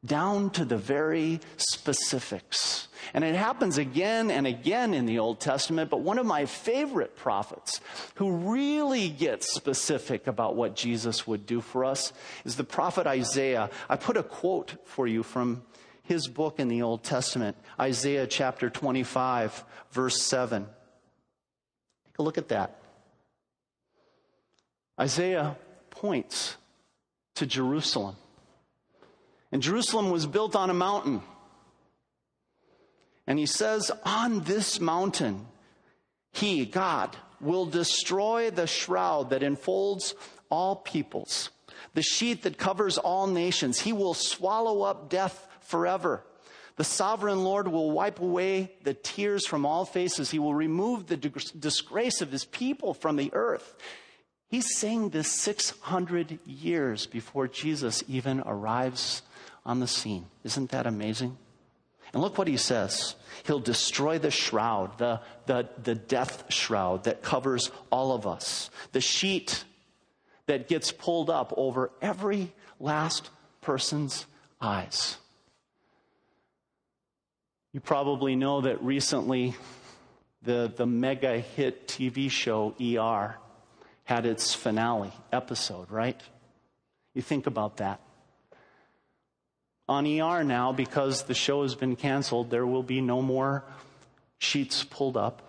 Down 0.06 0.50
to 0.52 0.66
the 0.66 0.78
very 0.78 1.40
specifics. 1.58 2.88
And 3.14 3.24
it 3.24 3.36
happens 3.36 3.78
again 3.78 4.30
and 4.30 4.46
again 4.46 4.94
in 4.94 5.06
the 5.06 5.20
Old 5.20 5.40
Testament, 5.40 5.90
but 5.90 6.02
one 6.02 6.20
of 6.20 6.26
my 6.26 6.46
favorite 6.46 7.16
prophets 7.16 7.82
who 8.16 8.32
really 8.32 9.10
gets 9.10 9.54
specific 9.54 10.28
about 10.28 10.56
what 10.56 10.76
Jesus 10.76 11.26
would 11.26 11.46
do 11.46 11.62
for 11.62 11.86
us 11.86 12.14
is 12.46 12.56
the 12.56 12.64
prophet 12.64 13.08
Isaiah. 13.08 13.70
I 13.90 13.96
put 13.96 14.18
a 14.18 14.24
quote 14.24 14.76
for 14.86 15.08
you 15.08 15.24
from 15.24 15.64
his 16.04 16.28
book 16.28 16.60
in 16.60 16.68
the 16.68 16.82
Old 16.82 17.04
Testament, 17.04 17.58
Isaiah 17.80 18.28
chapter 18.28 18.70
25, 18.70 19.64
verse 19.92 20.22
7. 20.22 20.66
Take 22.06 22.20
a 22.20 22.24
look 22.24 22.38
at 22.38 22.50
that. 22.50 22.80
Isaiah 25.00 25.58
points 25.90 26.58
to 27.36 27.46
Jerusalem 27.46 28.16
and 29.52 29.62
Jerusalem 29.62 30.10
was 30.10 30.26
built 30.26 30.56
on 30.56 30.70
a 30.70 30.74
mountain. 30.74 31.22
And 33.26 33.38
he 33.38 33.46
says, 33.46 33.92
On 34.04 34.42
this 34.42 34.80
mountain, 34.80 35.48
he, 36.32 36.66
God, 36.66 37.16
will 37.40 37.66
destroy 37.66 38.50
the 38.50 38.68
shroud 38.68 39.30
that 39.30 39.44
enfolds 39.44 40.16
all 40.50 40.78
peoples, 40.78 41.50
the 41.94 42.02
sheet 42.02 42.44
that 42.44 42.58
covers 42.58 42.98
all 42.98 43.28
nations. 43.28 43.80
He 43.80 43.94
will 43.94 44.14
swallow 44.14 44.84
up 44.84 45.10
death 45.10 45.48
forever. 45.62 46.24
The 46.78 46.84
sovereign 46.84 47.44
Lord 47.44 47.68
will 47.68 47.92
wipe 47.92 48.20
away 48.20 48.72
the 48.84 48.94
tears 48.94 49.48
from 49.48 49.66
all 49.66 49.84
faces. 49.84 50.30
He 50.30 50.40
will 50.40 50.54
remove 50.54 51.08
the 51.08 51.18
disgrace 51.18 52.22
of 52.22 52.32
his 52.32 52.46
people 52.46 52.94
from 52.94 53.16
the 53.16 53.34
earth. 53.34 53.76
He's 54.48 54.78
saying 54.78 55.10
this 55.10 55.32
600 55.32 56.40
years 56.46 57.08
before 57.08 57.48
Jesus 57.48 58.04
even 58.08 58.42
arrives 58.46 59.24
on 59.68 59.82
the 59.82 59.88
scene. 59.88 60.26
Isn't 60.44 60.72
that 60.72 60.88
amazing? 60.88 61.38
And 62.14 62.22
look 62.22 62.38
what 62.38 62.48
he 62.48 62.58
says. 62.58 63.16
He'll 63.46 63.60
destroy 63.60 64.18
the 64.18 64.32
shroud, 64.32 64.98
the, 64.98 65.22
the, 65.46 65.70
the 65.84 65.94
death 65.94 66.46
shroud 66.52 67.04
that 67.04 67.22
covers 67.22 67.70
all 67.92 68.14
of 68.14 68.26
us, 68.26 68.72
the 68.94 69.02
sheet 69.02 69.66
that 70.46 70.70
gets 70.70 70.92
pulled 70.92 71.30
up 71.30 71.54
over 71.58 71.92
every 72.02 72.54
last 72.80 73.30
person's 73.62 74.26
eyes. 74.62 75.18
You 77.74 77.82
probably 77.82 78.36
know 78.38 78.62
that 78.62 78.82
recently 78.82 79.56
the, 80.42 80.72
the 80.74 80.86
mega 80.86 81.40
hit 81.40 81.88
TV 81.88 82.32
show 82.32 82.74
ER 82.82 83.36
had 84.06 84.26
its 84.26 84.54
finale 84.54 85.12
episode, 85.34 85.92
right? 85.92 86.20
You 87.14 87.22
think 87.22 87.46
about 87.46 87.78
that. 87.78 88.00
On 89.90 90.06
ER 90.06 90.44
now, 90.44 90.74
because 90.74 91.24
the 91.24 91.34
show 91.34 91.64
has 91.64 91.76
been 91.76 91.96
canceled, 91.96 92.50
there 92.50 92.66
will 92.66 92.84
be 92.84 93.00
no 93.00 93.22
more 93.22 93.64
sheets 94.38 94.84
pulled 94.84 95.16
up. 95.16 95.42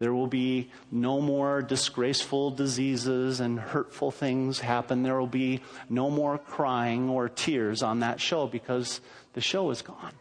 There 0.00 0.14
will 0.14 0.26
be 0.28 0.70
no 0.92 1.20
more 1.20 1.60
disgraceful 1.60 2.50
diseases 2.50 3.40
and 3.40 3.58
hurtful 3.58 4.10
things 4.10 4.60
happen. 4.60 5.02
There 5.02 5.18
will 5.18 5.26
be 5.26 5.60
no 5.88 6.08
more 6.08 6.38
crying 6.38 7.08
or 7.08 7.28
tears 7.28 7.82
on 7.82 8.00
that 8.00 8.20
show 8.20 8.46
because 8.46 9.00
the 9.32 9.40
show 9.40 9.70
is 9.70 9.82
gone, 9.82 10.14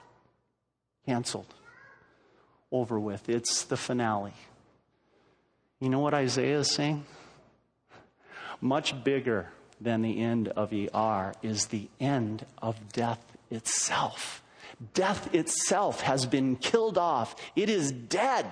canceled, 1.05 1.53
over 2.71 2.99
with. 2.99 3.29
It's 3.29 3.63
the 3.63 3.77
finale. 3.77 4.33
You 5.79 5.89
know 5.89 5.99
what 5.99 6.15
Isaiah 6.15 6.59
is 6.59 6.71
saying? 6.71 7.05
Much 8.59 9.03
bigger 9.03 9.49
than 9.79 10.01
the 10.01 10.19
end 10.19 10.49
of 10.49 10.73
ER 10.73 11.33
is 11.41 11.67
the 11.67 11.89
end 11.99 12.45
of 12.61 12.91
death 12.93 13.37
itself. 13.49 14.43
Death 14.93 15.33
itself 15.33 16.01
has 16.01 16.25
been 16.25 16.55
killed 16.55 16.97
off, 16.97 17.35
it 17.55 17.69
is 17.69 17.91
dead. 17.91 18.45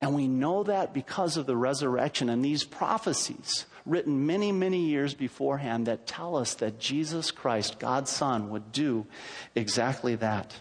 And 0.00 0.14
we 0.14 0.28
know 0.28 0.64
that 0.64 0.92
because 0.92 1.38
of 1.38 1.46
the 1.46 1.56
resurrection 1.56 2.28
and 2.28 2.44
these 2.44 2.62
prophecies 2.62 3.64
written 3.86 4.26
many, 4.26 4.52
many 4.52 4.80
years 4.80 5.14
beforehand 5.14 5.86
that 5.86 6.06
tell 6.06 6.36
us 6.36 6.54
that 6.56 6.78
Jesus 6.78 7.30
Christ, 7.30 7.78
God's 7.78 8.10
Son, 8.10 8.50
would 8.50 8.70
do 8.72 9.06
exactly 9.54 10.14
that. 10.16 10.54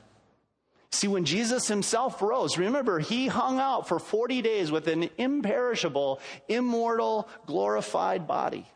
See, 0.93 1.08
when 1.08 1.25
Jesus 1.25 1.67
himself 1.67 2.21
rose, 2.21 2.60
remember, 2.60 2.99
he 2.99 3.25
hung 3.25 3.60
out 3.60 3.88
for 3.88 3.97
40 3.97 4.43
days 4.43 4.69
with 4.69 4.88
an 4.88 5.10
imperishable, 5.17 6.19
immortal, 6.47 7.27
glorified 7.47 8.27
body. 8.27 8.67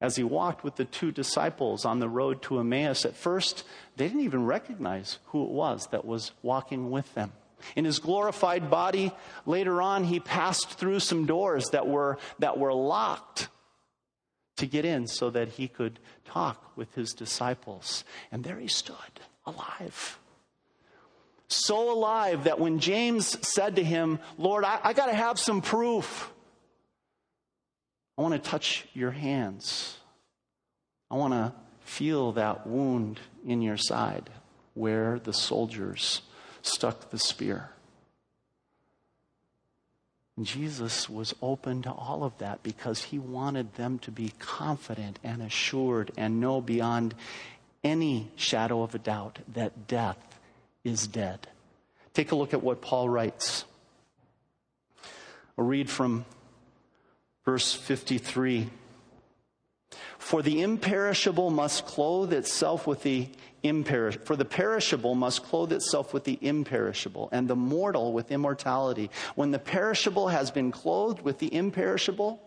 As 0.00 0.16
he 0.16 0.24
walked 0.24 0.64
with 0.64 0.76
the 0.76 0.86
two 0.86 1.12
disciples 1.12 1.84
on 1.84 1.98
the 1.98 2.08
road 2.08 2.40
to 2.44 2.58
Emmaus, 2.58 3.04
at 3.04 3.14
first, 3.14 3.64
they 3.98 4.08
didn't 4.08 4.22
even 4.22 4.46
recognize 4.46 5.18
who 5.26 5.44
it 5.44 5.50
was 5.50 5.86
that 5.88 6.06
was 6.06 6.32
walking 6.40 6.90
with 6.90 7.12
them. 7.12 7.30
In 7.76 7.84
his 7.84 7.98
glorified 7.98 8.70
body, 8.70 9.12
later 9.44 9.82
on, 9.82 10.04
he 10.04 10.20
passed 10.20 10.70
through 10.70 11.00
some 11.00 11.26
doors 11.26 11.68
that 11.72 11.86
were, 11.86 12.16
that 12.38 12.56
were 12.56 12.72
locked 12.72 13.48
to 14.56 14.64
get 14.64 14.86
in 14.86 15.06
so 15.06 15.28
that 15.28 15.48
he 15.48 15.68
could 15.68 15.98
talk 16.24 16.74
with 16.76 16.94
his 16.94 17.12
disciples. 17.12 18.04
And 18.32 18.42
there 18.42 18.58
he 18.58 18.68
stood 18.68 19.20
alive. 19.46 20.18
So 21.48 21.92
alive 21.92 22.44
that 22.44 22.58
when 22.58 22.78
James 22.78 23.36
said 23.46 23.76
to 23.76 23.84
him, 23.84 24.18
Lord, 24.38 24.64
I, 24.64 24.80
I 24.82 24.92
got 24.92 25.06
to 25.06 25.14
have 25.14 25.38
some 25.38 25.60
proof. 25.60 26.30
I 28.16 28.22
want 28.22 28.34
to 28.34 28.50
touch 28.50 28.86
your 28.94 29.10
hands. 29.10 29.98
I 31.10 31.16
want 31.16 31.34
to 31.34 31.52
feel 31.84 32.32
that 32.32 32.66
wound 32.66 33.20
in 33.46 33.60
your 33.60 33.76
side 33.76 34.30
where 34.74 35.18
the 35.18 35.32
soldiers 35.32 36.22
stuck 36.62 37.10
the 37.10 37.18
spear. 37.18 37.70
Jesus 40.40 41.10
was 41.10 41.34
open 41.42 41.82
to 41.82 41.92
all 41.92 42.24
of 42.24 42.36
that 42.38 42.62
because 42.62 43.02
he 43.04 43.18
wanted 43.18 43.74
them 43.74 43.98
to 44.00 44.10
be 44.10 44.32
confident 44.38 45.18
and 45.22 45.42
assured 45.42 46.10
and 46.16 46.40
know 46.40 46.60
beyond 46.62 47.14
any 47.84 48.30
shadow 48.36 48.82
of 48.82 48.94
a 48.94 48.98
doubt 48.98 49.38
that 49.54 49.86
death 49.88 50.40
is 50.84 51.06
dead. 51.06 51.48
Take 52.14 52.32
a 52.32 52.36
look 52.36 52.52
at 52.52 52.62
what 52.62 52.82
Paul 52.82 53.08
writes. 53.08 53.64
I'll 55.56 55.64
read 55.64 55.90
from 55.90 56.24
verse 57.44 57.72
53. 57.74 58.68
For 60.18 60.42
the 60.42 60.62
imperishable 60.62 61.50
must 61.50 61.84
clothe 61.86 62.32
itself 62.32 62.86
with 62.86 63.02
the 63.02 63.28
imperishable. 63.62 64.24
For 64.24 64.36
the 64.36 64.44
perishable 64.44 65.14
must 65.14 65.42
clothe 65.42 65.72
itself 65.72 66.14
with 66.14 66.24
the 66.24 66.38
imperishable, 66.40 67.28
and 67.32 67.48
the 67.48 67.56
mortal 67.56 68.12
with 68.12 68.30
immortality. 68.30 69.10
When 69.34 69.50
the 69.50 69.58
perishable 69.58 70.28
has 70.28 70.50
been 70.50 70.70
clothed 70.70 71.22
with 71.22 71.38
the 71.38 71.52
imperishable, 71.52 72.40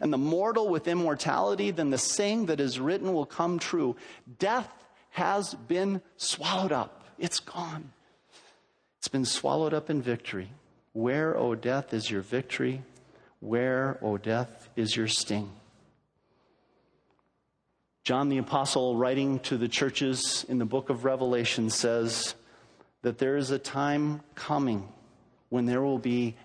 and 0.00 0.12
the 0.12 0.18
mortal 0.18 0.68
with 0.68 0.86
immortality, 0.86 1.70
then 1.70 1.90
the 1.90 1.98
saying 1.98 2.46
that 2.46 2.60
is 2.60 2.78
written 2.78 3.12
will 3.12 3.26
come 3.26 3.58
true. 3.58 3.96
Death 4.38 4.70
has 5.12 5.54
been 5.54 6.00
swallowed 6.16 6.72
up. 6.72 7.04
It's 7.18 7.38
gone. 7.38 7.92
It's 8.98 9.08
been 9.08 9.26
swallowed 9.26 9.74
up 9.74 9.90
in 9.90 10.00
victory. 10.00 10.48
Where, 10.94 11.36
O 11.36 11.54
death, 11.54 11.92
is 11.92 12.10
your 12.10 12.22
victory? 12.22 12.82
Where, 13.40 13.98
O 14.02 14.16
death, 14.16 14.70
is 14.74 14.96
your 14.96 15.08
sting? 15.08 15.50
John 18.04 18.30
the 18.30 18.38
Apostle, 18.38 18.96
writing 18.96 19.38
to 19.40 19.58
the 19.58 19.68
churches 19.68 20.46
in 20.48 20.58
the 20.58 20.64
book 20.64 20.88
of 20.88 21.04
Revelation, 21.04 21.68
says 21.68 22.34
that 23.02 23.18
there 23.18 23.36
is 23.36 23.50
a 23.50 23.58
time 23.58 24.22
coming 24.34 24.88
when 25.50 25.66
there 25.66 25.82
will 25.82 25.98
be 25.98 26.36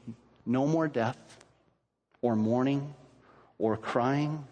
no 0.46 0.68
more 0.68 0.90
death, 0.90 1.18
or 2.22 2.36
mourning, 2.36 2.94
or 3.60 3.78
crying, 3.78 4.46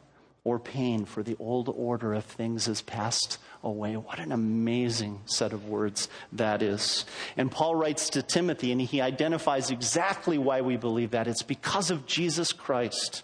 or 0.45 0.58
pain, 0.58 1.04
for 1.04 1.21
the 1.21 1.36
old 1.38 1.67
order 1.67 2.13
of 2.13 2.23
things 2.23 2.69
is 2.69 2.82
passed 2.82 3.39
away. 3.65 3.97
What 3.97 4.19
an 4.19 4.32
amazing 4.32 5.19
set 5.25 5.51
of 5.51 5.67
words 5.67 6.08
that 6.32 6.62
is. 6.62 7.06
And 7.36 7.51
Paul 7.51 7.75
writes 7.75 8.12
to 8.12 8.21
Timothy, 8.21 8.71
and 8.71 8.80
he 8.80 9.01
identifies 9.01 9.71
exactly 9.71 10.38
why 10.38 10.62
we 10.62 10.78
believe 10.78 11.12
that. 11.12 11.28
It's 11.28 11.41
because 11.41 11.91
of 11.91 12.06
Jesus 12.06 12.54
Christ. 12.54 13.23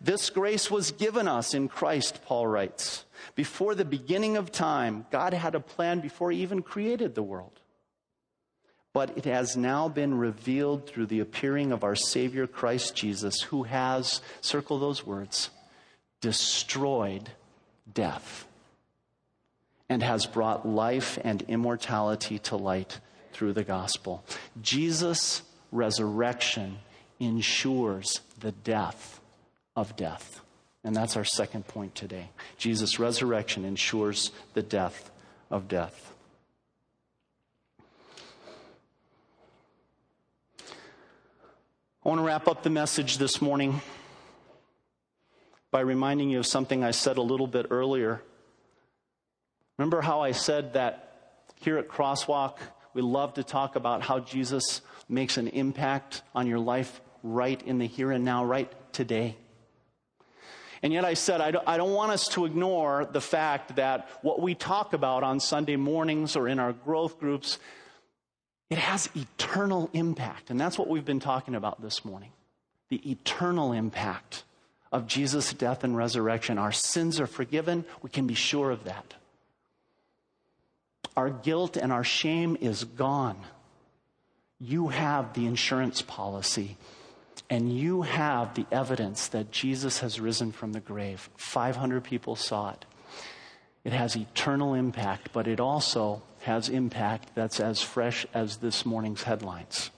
This 0.00 0.28
grace 0.28 0.70
was 0.70 0.90
given 0.90 1.26
us 1.26 1.54
in 1.54 1.68
Christ, 1.68 2.20
Paul 2.24 2.48
writes. 2.48 3.04
Before 3.34 3.74
the 3.74 3.84
beginning 3.84 4.36
of 4.36 4.52
time, 4.52 5.06
God 5.10 5.32
had 5.32 5.54
a 5.54 5.60
plan 5.60 6.00
before 6.00 6.30
he 6.30 6.42
even 6.42 6.62
created 6.62 7.14
the 7.14 7.22
world. 7.22 7.60
But 8.92 9.16
it 9.16 9.24
has 9.26 9.56
now 9.56 9.88
been 9.88 10.18
revealed 10.18 10.86
through 10.86 11.06
the 11.06 11.20
appearing 11.20 11.70
of 11.70 11.84
our 11.84 11.94
Savior 11.94 12.46
Christ 12.46 12.94
Jesus, 12.94 13.42
who 13.42 13.64
has, 13.64 14.20
circle 14.40 14.78
those 14.78 15.06
words, 15.06 15.50
destroyed 16.20 17.30
death 17.92 18.46
and 19.88 20.02
has 20.02 20.26
brought 20.26 20.66
life 20.66 21.18
and 21.22 21.42
immortality 21.42 22.38
to 22.40 22.56
light 22.56 23.00
through 23.32 23.52
the 23.52 23.64
gospel. 23.64 24.24
Jesus' 24.60 25.42
resurrection 25.70 26.78
ensures 27.20 28.20
the 28.40 28.52
death 28.52 29.20
of 29.74 29.96
death. 29.96 30.40
And 30.82 30.94
that's 30.94 31.16
our 31.16 31.24
second 31.24 31.66
point 31.66 31.94
today. 31.94 32.30
Jesus' 32.58 32.98
resurrection 32.98 33.64
ensures 33.64 34.30
the 34.54 34.62
death 34.62 35.10
of 35.50 35.68
death. 35.68 36.12
I 42.04 42.08
want 42.08 42.20
to 42.20 42.24
wrap 42.24 42.46
up 42.46 42.62
the 42.62 42.70
message 42.70 43.18
this 43.18 43.42
morning 43.42 43.80
by 45.72 45.80
reminding 45.80 46.30
you 46.30 46.38
of 46.38 46.46
something 46.46 46.84
I 46.84 46.92
said 46.92 47.16
a 47.16 47.22
little 47.22 47.48
bit 47.48 47.66
earlier. 47.70 48.22
Remember 49.78 50.00
how 50.00 50.20
I 50.20 50.32
said 50.32 50.74
that 50.74 51.06
here 51.56 51.78
at 51.78 51.88
Crosswalk, 51.88 52.56
we 52.94 53.02
love 53.02 53.34
to 53.34 53.44
talk 53.44 53.76
about 53.76 54.02
how 54.02 54.20
Jesus 54.20 54.80
makes 55.08 55.36
an 55.36 55.48
impact 55.48 56.22
on 56.34 56.46
your 56.46 56.58
life 56.58 57.00
right 57.22 57.60
in 57.62 57.78
the 57.78 57.86
here 57.86 58.10
and 58.10 58.24
now, 58.24 58.44
right 58.44 58.72
today. 58.92 59.36
And 60.82 60.92
yet 60.92 61.04
I 61.04 61.14
said, 61.14 61.40
I 61.40 61.50
don't, 61.76 61.92
want 61.92 62.12
us 62.12 62.28
to 62.28 62.44
ignore 62.44 63.06
the 63.10 63.20
fact 63.20 63.76
that 63.76 64.08
what 64.22 64.40
we 64.40 64.54
talk 64.54 64.92
about 64.92 65.24
on 65.24 65.40
Sunday 65.40 65.76
mornings 65.76 66.36
or 66.36 66.48
in 66.48 66.58
our 66.58 66.72
growth 66.72 67.18
groups, 67.18 67.58
it 68.70 68.78
has 68.78 69.08
eternal 69.14 69.90
impact. 69.92 70.50
And 70.50 70.60
that's 70.60 70.78
what 70.78 70.88
we've 70.88 71.04
been 71.04 71.20
talking 71.20 71.54
about 71.54 71.82
this 71.82 72.04
morning 72.04 72.30
the 72.88 73.10
eternal 73.10 73.72
impact 73.72 74.44
of 74.92 75.08
Jesus' 75.08 75.52
death 75.52 75.82
and 75.82 75.96
resurrection. 75.96 76.56
Our 76.56 76.70
sins 76.70 77.18
are 77.18 77.26
forgiven. 77.26 77.84
We 78.00 78.10
can 78.10 78.28
be 78.28 78.34
sure 78.34 78.70
of 78.70 78.84
that. 78.84 79.14
Our 81.16 81.30
guilt 81.30 81.76
and 81.76 81.92
our 81.92 82.04
shame 82.04 82.56
is 82.60 82.84
gone. 82.84 83.38
You 84.58 84.88
have 84.88 85.34
the 85.34 85.46
insurance 85.46 86.02
policy 86.02 86.76
and 87.48 87.72
you 87.72 88.02
have 88.02 88.54
the 88.54 88.66
evidence 88.72 89.28
that 89.28 89.50
Jesus 89.50 90.00
has 90.00 90.18
risen 90.18 90.52
from 90.52 90.72
the 90.72 90.80
grave. 90.80 91.28
500 91.36 92.02
people 92.02 92.36
saw 92.36 92.70
it. 92.70 92.84
It 93.84 93.92
has 93.92 94.16
eternal 94.16 94.74
impact, 94.74 95.30
but 95.32 95.46
it 95.46 95.60
also 95.60 96.22
has 96.40 96.68
impact 96.68 97.30
that's 97.34 97.60
as 97.60 97.80
fresh 97.82 98.26
as 98.34 98.56
this 98.56 98.84
morning's 98.84 99.22
headlines. 99.22 99.90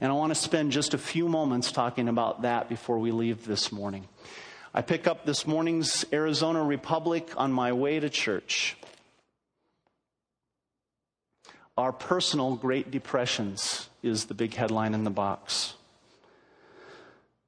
And 0.00 0.10
I 0.10 0.14
want 0.14 0.30
to 0.30 0.40
spend 0.40 0.72
just 0.72 0.94
a 0.94 0.98
few 0.98 1.28
moments 1.28 1.72
talking 1.72 2.08
about 2.08 2.42
that 2.42 2.68
before 2.68 2.98
we 2.98 3.10
leave 3.10 3.44
this 3.44 3.72
morning. 3.72 4.08
I 4.72 4.82
pick 4.82 5.06
up 5.06 5.26
this 5.26 5.46
morning's 5.46 6.04
Arizona 6.12 6.62
Republic 6.62 7.30
on 7.36 7.52
my 7.52 7.72
way 7.72 8.00
to 8.00 8.08
church. 8.08 8.76
Our 11.78 11.92
personal 11.92 12.56
Great 12.56 12.90
Depressions 12.90 13.88
is 14.02 14.24
the 14.24 14.34
big 14.34 14.52
headline 14.52 14.94
in 14.94 15.04
the 15.04 15.10
box. 15.10 15.74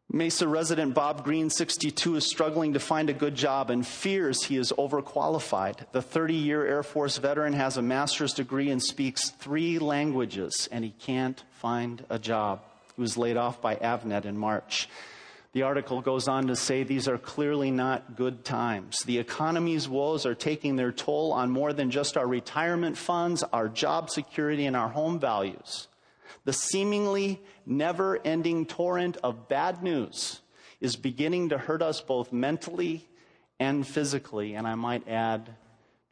Mesa 0.09 0.47
resident 0.47 0.95
Bob 0.95 1.25
Green, 1.25 1.51
62, 1.51 2.14
is 2.14 2.31
struggling 2.31 2.75
to 2.75 2.79
find 2.79 3.11
a 3.11 3.12
good 3.12 3.35
job 3.35 3.71
and 3.71 3.85
fears 3.85 4.45
he 4.45 4.57
is 4.57 4.73
overqualified. 4.79 5.79
The 5.90 6.01
30 6.01 6.35
year 6.35 6.64
Air 6.64 6.85
Force 6.85 7.16
veteran 7.16 7.55
has 7.55 7.77
a 7.77 7.83
master's 7.83 8.33
degree 8.33 8.71
and 8.71 8.81
speaks 8.81 9.31
three 9.31 9.81
languages, 9.81 10.69
and 10.71 10.85
he 10.85 10.90
can't 10.90 11.43
find 11.59 12.05
a 12.09 12.21
job. 12.21 12.62
He 12.95 13.03
was 13.03 13.16
laid 13.16 13.37
off 13.37 13.61
by 13.61 13.75
Avnet 13.75 14.27
in 14.27 14.38
March. 14.38 14.88
The 15.53 15.63
article 15.63 16.01
goes 16.01 16.29
on 16.29 16.47
to 16.47 16.55
say 16.55 16.85
these 16.85 17.09
are 17.09 17.19
clearly 17.19 17.73
not 17.73 18.15
good 18.15 18.45
times. 18.45 19.01
The 19.01 19.19
economy's 19.19 19.89
woes 19.89 20.25
are 20.25 20.35
taking 20.35 20.77
their 20.77 20.93
toll 20.93 21.33
on 21.33 21.51
more 21.51 21.73
than 21.73 21.91
just 21.91 22.17
our 22.17 22.27
retirement 22.27 22.97
funds, 22.97 23.43
our 23.43 23.69
job 23.69 24.11
security, 24.11 24.67
and 24.67 24.77
our 24.77 24.89
home 24.89 25.19
values. 25.19 25.89
The 26.45 26.53
seemingly 26.53 27.43
never 27.67 28.21
ending 28.25 28.65
torrent 28.65 29.17
of 29.25 29.49
bad 29.49 29.83
news 29.83 30.41
is 30.81 30.95
beginning 30.95 31.49
to 31.49 31.59
hurt 31.59 31.83
us 31.83 32.01
both 32.01 32.33
mentally 32.33 33.09
and 33.59 33.87
physically, 33.87 34.55
and 34.55 34.69
I 34.69 34.77
might 34.77 35.09
add, 35.09 35.51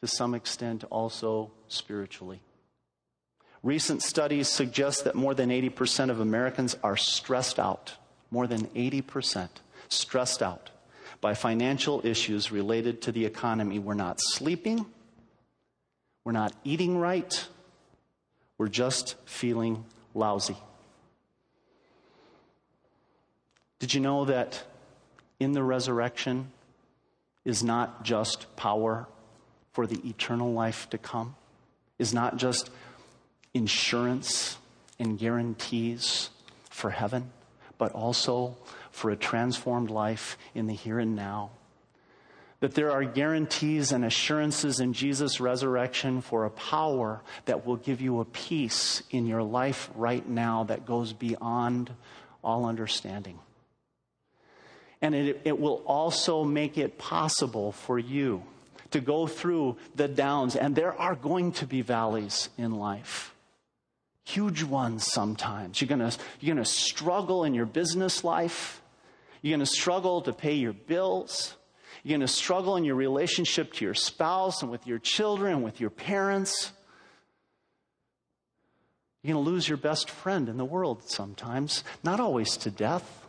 to 0.01 0.09
some 0.09 0.35
extent, 0.35 0.85
also 0.91 1.53
spiritually. 1.69 2.43
Recent 3.63 4.03
studies 4.03 4.49
suggest 4.49 5.05
that 5.05 5.15
more 5.15 5.35
than 5.35 5.51
80% 5.51 6.11
of 6.11 6.21
Americans 6.21 6.77
are 6.83 6.97
stressed 6.97 7.59
out, 7.59 7.97
more 8.31 8.47
than 8.47 8.67
80% 8.69 9.49
stressed 9.89 10.43
out 10.43 10.71
by 11.21 11.35
financial 11.35 12.05
issues 12.05 12.53
related 12.53 13.03
to 13.03 13.13
the 13.13 13.25
economy. 13.25 13.79
We're 13.79 13.95
not 13.95 14.21
sleeping, 14.21 14.87
we're 16.25 16.33
not 16.33 16.53
eating 16.65 16.99
right, 16.99 17.47
we're 18.57 18.69
just 18.69 19.17
feeling 19.25 19.85
lousy. 20.15 20.57
Did 23.79 23.95
you 23.95 24.01
know 24.01 24.25
that 24.25 24.65
in 25.39 25.53
the 25.53 25.63
resurrection 25.63 26.51
is 27.45 27.63
not 27.63 28.05
just 28.05 28.55
power 28.57 29.07
for 29.73 29.87
the 29.87 30.01
eternal 30.09 30.53
life 30.53 30.91
to 30.91 30.99
come, 30.99 31.37
is 31.99 32.13
not 32.13 32.37
just 32.37 32.71
insurance 33.55 34.59
and 34.99 35.19
guarantees 35.19 36.31
for 36.69 36.91
heaven, 36.91 37.31
but 37.79 37.93
also 37.93 38.57
for 38.91 39.11
a 39.11 39.17
transformed 39.17 39.91
life 39.91 40.37
in 40.55 40.67
the 40.67 40.75
here 40.75 40.99
and 40.99 41.17
now 41.17 41.51
that 42.61 42.75
there 42.75 42.91
are 42.91 43.05
guarantees 43.05 43.93
and 43.93 44.05
assurances 44.05 44.81
in 44.81 44.93
Jesus' 44.93 45.41
resurrection 45.41 46.21
for 46.21 46.45
a 46.45 46.51
power 46.51 47.21
that 47.45 47.65
will 47.65 47.77
give 47.77 48.01
you 48.01 48.21
a 48.21 48.25
peace 48.25 49.03
in 49.11 49.27
your 49.27 49.43
life 49.43 49.89
right 49.95 50.29
now 50.29 50.65
that 50.65 50.85
goes 50.85 51.13
beyond 51.13 51.91
all 52.43 52.67
understanding. 52.67 53.39
And 55.01 55.15
it, 55.15 55.43
it 55.45 55.61
will 55.61 55.83
also 55.87 56.43
make 56.43 56.77
it 56.77 56.99
possible 56.99 57.71
for 57.71 57.99
you 57.99 58.43
to 58.91 59.01
go 59.01 59.27
through 59.29 59.77
the 59.95 60.09
downs, 60.09 60.57
and 60.57 60.75
there 60.75 60.99
are 60.99 61.15
going 61.15 61.53
to 61.53 61.67
be 61.67 61.83
valleys 61.83 62.49
in 62.59 62.73
life. 62.73 63.35
Huge 64.29 64.63
ones 64.63 65.11
sometimes. 65.11 65.81
You're 65.81 65.89
gonna, 65.89 66.13
you're 66.41 66.55
gonna 66.55 66.65
struggle 66.65 67.45
in 67.45 67.55
your 67.55 67.67
business 67.67 68.25
life. 68.25 68.83
You're 69.41 69.57
gonna 69.57 69.67
struggle 69.67 70.23
to 70.23 70.33
pay 70.33 70.55
your 70.55 70.73
bills. 70.73 71.55
You're 72.03 72.19
going 72.19 72.27
to 72.27 72.33
struggle 72.33 72.77
in 72.77 72.85
your 72.85 72.95
relationship 72.95 73.73
to 73.75 73.85
your 73.85 73.95
spouse 73.95 74.63
and 74.63 74.71
with 74.71 74.87
your 74.87 74.99
children 74.99 75.53
and 75.53 75.65
with 75.65 75.81
your 75.81 75.91
parents. 75.91 76.73
You're 79.23 79.35
going 79.35 79.45
to 79.45 79.51
lose 79.51 79.69
your 79.69 79.79
best 79.79 80.09
friend 80.09 80.49
in 80.49 80.57
the 80.57 80.65
world 80.65 81.11
sometimes, 81.11 81.83
not 82.05 82.21
always 82.21 82.57
to 82.59 82.71
death. 82.71 83.27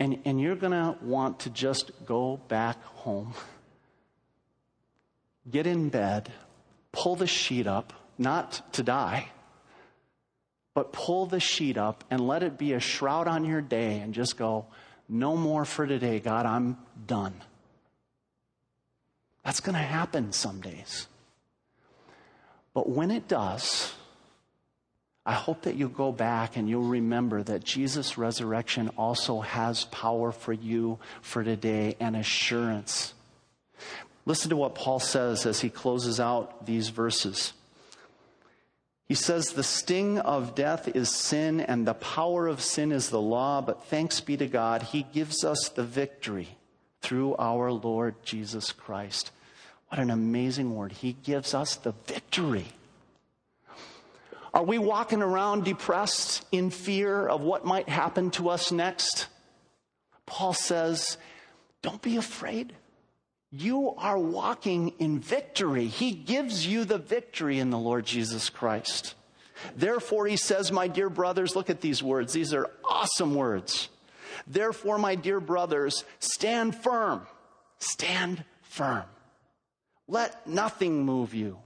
And, 0.00 0.18
and 0.24 0.40
you're 0.40 0.56
going 0.56 0.72
to 0.72 0.98
want 1.02 1.40
to 1.40 1.50
just 1.50 1.92
go 2.04 2.38
back 2.48 2.82
home, 2.82 3.34
get 5.48 5.66
in 5.66 5.88
bed, 5.88 6.32
pull 6.90 7.14
the 7.14 7.28
sheet 7.28 7.68
up, 7.68 7.92
not 8.22 8.72
to 8.74 8.82
die, 8.82 9.28
but 10.74 10.92
pull 10.92 11.26
the 11.26 11.40
sheet 11.40 11.76
up 11.76 12.04
and 12.10 12.26
let 12.26 12.42
it 12.42 12.56
be 12.56 12.72
a 12.72 12.80
shroud 12.80 13.28
on 13.28 13.44
your 13.44 13.60
day 13.60 13.98
and 13.98 14.14
just 14.14 14.36
go, 14.36 14.66
no 15.08 15.36
more 15.36 15.64
for 15.64 15.86
today, 15.86 16.20
God, 16.20 16.46
I'm 16.46 16.78
done. 17.06 17.34
That's 19.44 19.60
going 19.60 19.74
to 19.74 19.80
happen 19.80 20.32
some 20.32 20.60
days. 20.60 21.08
But 22.74 22.88
when 22.88 23.10
it 23.10 23.28
does, 23.28 23.92
I 25.26 25.34
hope 25.34 25.62
that 25.62 25.76
you'll 25.76 25.88
go 25.90 26.10
back 26.10 26.56
and 26.56 26.68
you'll 26.68 26.82
remember 26.82 27.42
that 27.42 27.62
Jesus' 27.62 28.16
resurrection 28.16 28.88
also 28.96 29.40
has 29.40 29.84
power 29.86 30.32
for 30.32 30.52
you 30.52 30.98
for 31.20 31.44
today 31.44 31.96
and 32.00 32.16
assurance. 32.16 33.14
Listen 34.24 34.50
to 34.50 34.56
what 34.56 34.74
Paul 34.74 35.00
says 35.00 35.46
as 35.46 35.60
he 35.60 35.68
closes 35.68 36.18
out 36.18 36.66
these 36.66 36.88
verses. 36.88 37.52
He 39.08 39.14
says, 39.14 39.52
The 39.52 39.62
sting 39.62 40.18
of 40.18 40.54
death 40.54 40.88
is 40.88 41.10
sin, 41.10 41.60
and 41.60 41.86
the 41.86 41.94
power 41.94 42.46
of 42.46 42.60
sin 42.60 42.92
is 42.92 43.10
the 43.10 43.20
law, 43.20 43.60
but 43.60 43.84
thanks 43.84 44.20
be 44.20 44.36
to 44.36 44.46
God, 44.46 44.82
He 44.82 45.02
gives 45.02 45.44
us 45.44 45.68
the 45.68 45.84
victory 45.84 46.48
through 47.00 47.36
our 47.36 47.72
Lord 47.72 48.14
Jesus 48.24 48.72
Christ. 48.72 49.30
What 49.88 50.00
an 50.00 50.10
amazing 50.10 50.74
word. 50.74 50.92
He 50.92 51.12
gives 51.12 51.52
us 51.52 51.76
the 51.76 51.92
victory. 52.06 52.66
Are 54.54 54.64
we 54.64 54.78
walking 54.78 55.22
around 55.22 55.64
depressed 55.64 56.44
in 56.52 56.70
fear 56.70 57.26
of 57.26 57.42
what 57.42 57.64
might 57.64 57.88
happen 57.88 58.30
to 58.32 58.50
us 58.50 58.70
next? 58.70 59.26
Paul 60.26 60.54
says, 60.54 61.18
Don't 61.82 62.02
be 62.02 62.16
afraid. 62.16 62.74
You 63.54 63.90
are 63.98 64.18
walking 64.18 64.94
in 64.98 65.18
victory. 65.18 65.86
He 65.86 66.12
gives 66.12 66.66
you 66.66 66.86
the 66.86 66.96
victory 66.96 67.58
in 67.58 67.68
the 67.68 67.78
Lord 67.78 68.06
Jesus 68.06 68.48
Christ. 68.48 69.14
Therefore, 69.76 70.26
he 70.26 70.38
says, 70.38 70.72
My 70.72 70.88
dear 70.88 71.10
brothers, 71.10 71.54
look 71.54 71.68
at 71.68 71.82
these 71.82 72.02
words. 72.02 72.32
These 72.32 72.54
are 72.54 72.70
awesome 72.82 73.34
words. 73.34 73.90
Therefore, 74.46 74.96
my 74.96 75.16
dear 75.16 75.38
brothers, 75.38 76.04
stand 76.18 76.74
firm. 76.74 77.26
Stand 77.78 78.42
firm. 78.62 79.04
Let 80.08 80.46
nothing 80.46 81.04
move 81.04 81.34
you. 81.34 81.58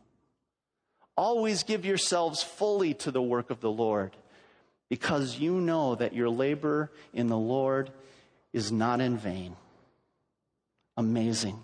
Always 1.16 1.62
give 1.62 1.86
yourselves 1.86 2.42
fully 2.42 2.94
to 2.94 3.12
the 3.12 3.22
work 3.22 3.50
of 3.50 3.60
the 3.60 3.70
Lord, 3.70 4.14
because 4.90 5.38
you 5.38 5.60
know 5.60 5.94
that 5.94 6.14
your 6.14 6.28
labor 6.28 6.90
in 7.14 7.28
the 7.28 7.38
Lord 7.38 7.92
is 8.52 8.72
not 8.72 9.00
in 9.00 9.16
vain. 9.16 9.54
Amazing 10.96 11.62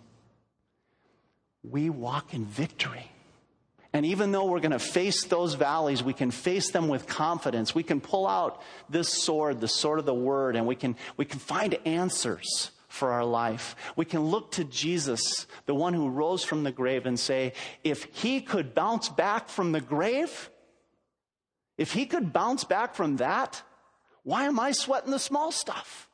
we 1.62 1.90
walk 1.90 2.34
in 2.34 2.44
victory. 2.44 3.10
And 3.92 4.06
even 4.06 4.32
though 4.32 4.46
we're 4.46 4.60
going 4.60 4.72
to 4.72 4.78
face 4.78 5.24
those 5.24 5.54
valleys, 5.54 6.02
we 6.02 6.14
can 6.14 6.30
face 6.30 6.70
them 6.70 6.88
with 6.88 7.06
confidence. 7.06 7.74
We 7.74 7.82
can 7.82 8.00
pull 8.00 8.26
out 8.26 8.62
this 8.88 9.10
sword, 9.10 9.60
the 9.60 9.68
sword 9.68 9.98
of 9.98 10.06
the 10.06 10.14
word, 10.14 10.56
and 10.56 10.66
we 10.66 10.74
can, 10.74 10.96
we 11.16 11.26
can 11.26 11.38
find 11.38 11.74
answers 11.84 12.70
for 12.88 13.12
our 13.12 13.24
life. 13.24 13.76
We 13.94 14.04
can 14.06 14.20
look 14.20 14.52
to 14.52 14.64
Jesus, 14.64 15.46
the 15.66 15.74
one 15.74 15.92
who 15.92 16.08
rose 16.08 16.42
from 16.42 16.62
the 16.62 16.72
grave, 16.72 17.04
and 17.04 17.20
say, 17.20 17.52
if 17.84 18.04
he 18.12 18.40
could 18.40 18.74
bounce 18.74 19.08
back 19.10 19.48
from 19.48 19.72
the 19.72 19.80
grave, 19.80 20.50
if 21.76 21.92
he 21.92 22.06
could 22.06 22.32
bounce 22.32 22.64
back 22.64 22.94
from 22.94 23.16
that, 23.16 23.62
why 24.22 24.44
am 24.44 24.58
I 24.58 24.72
sweating 24.72 25.10
the 25.10 25.18
small 25.18 25.52
stuff? 25.52 26.08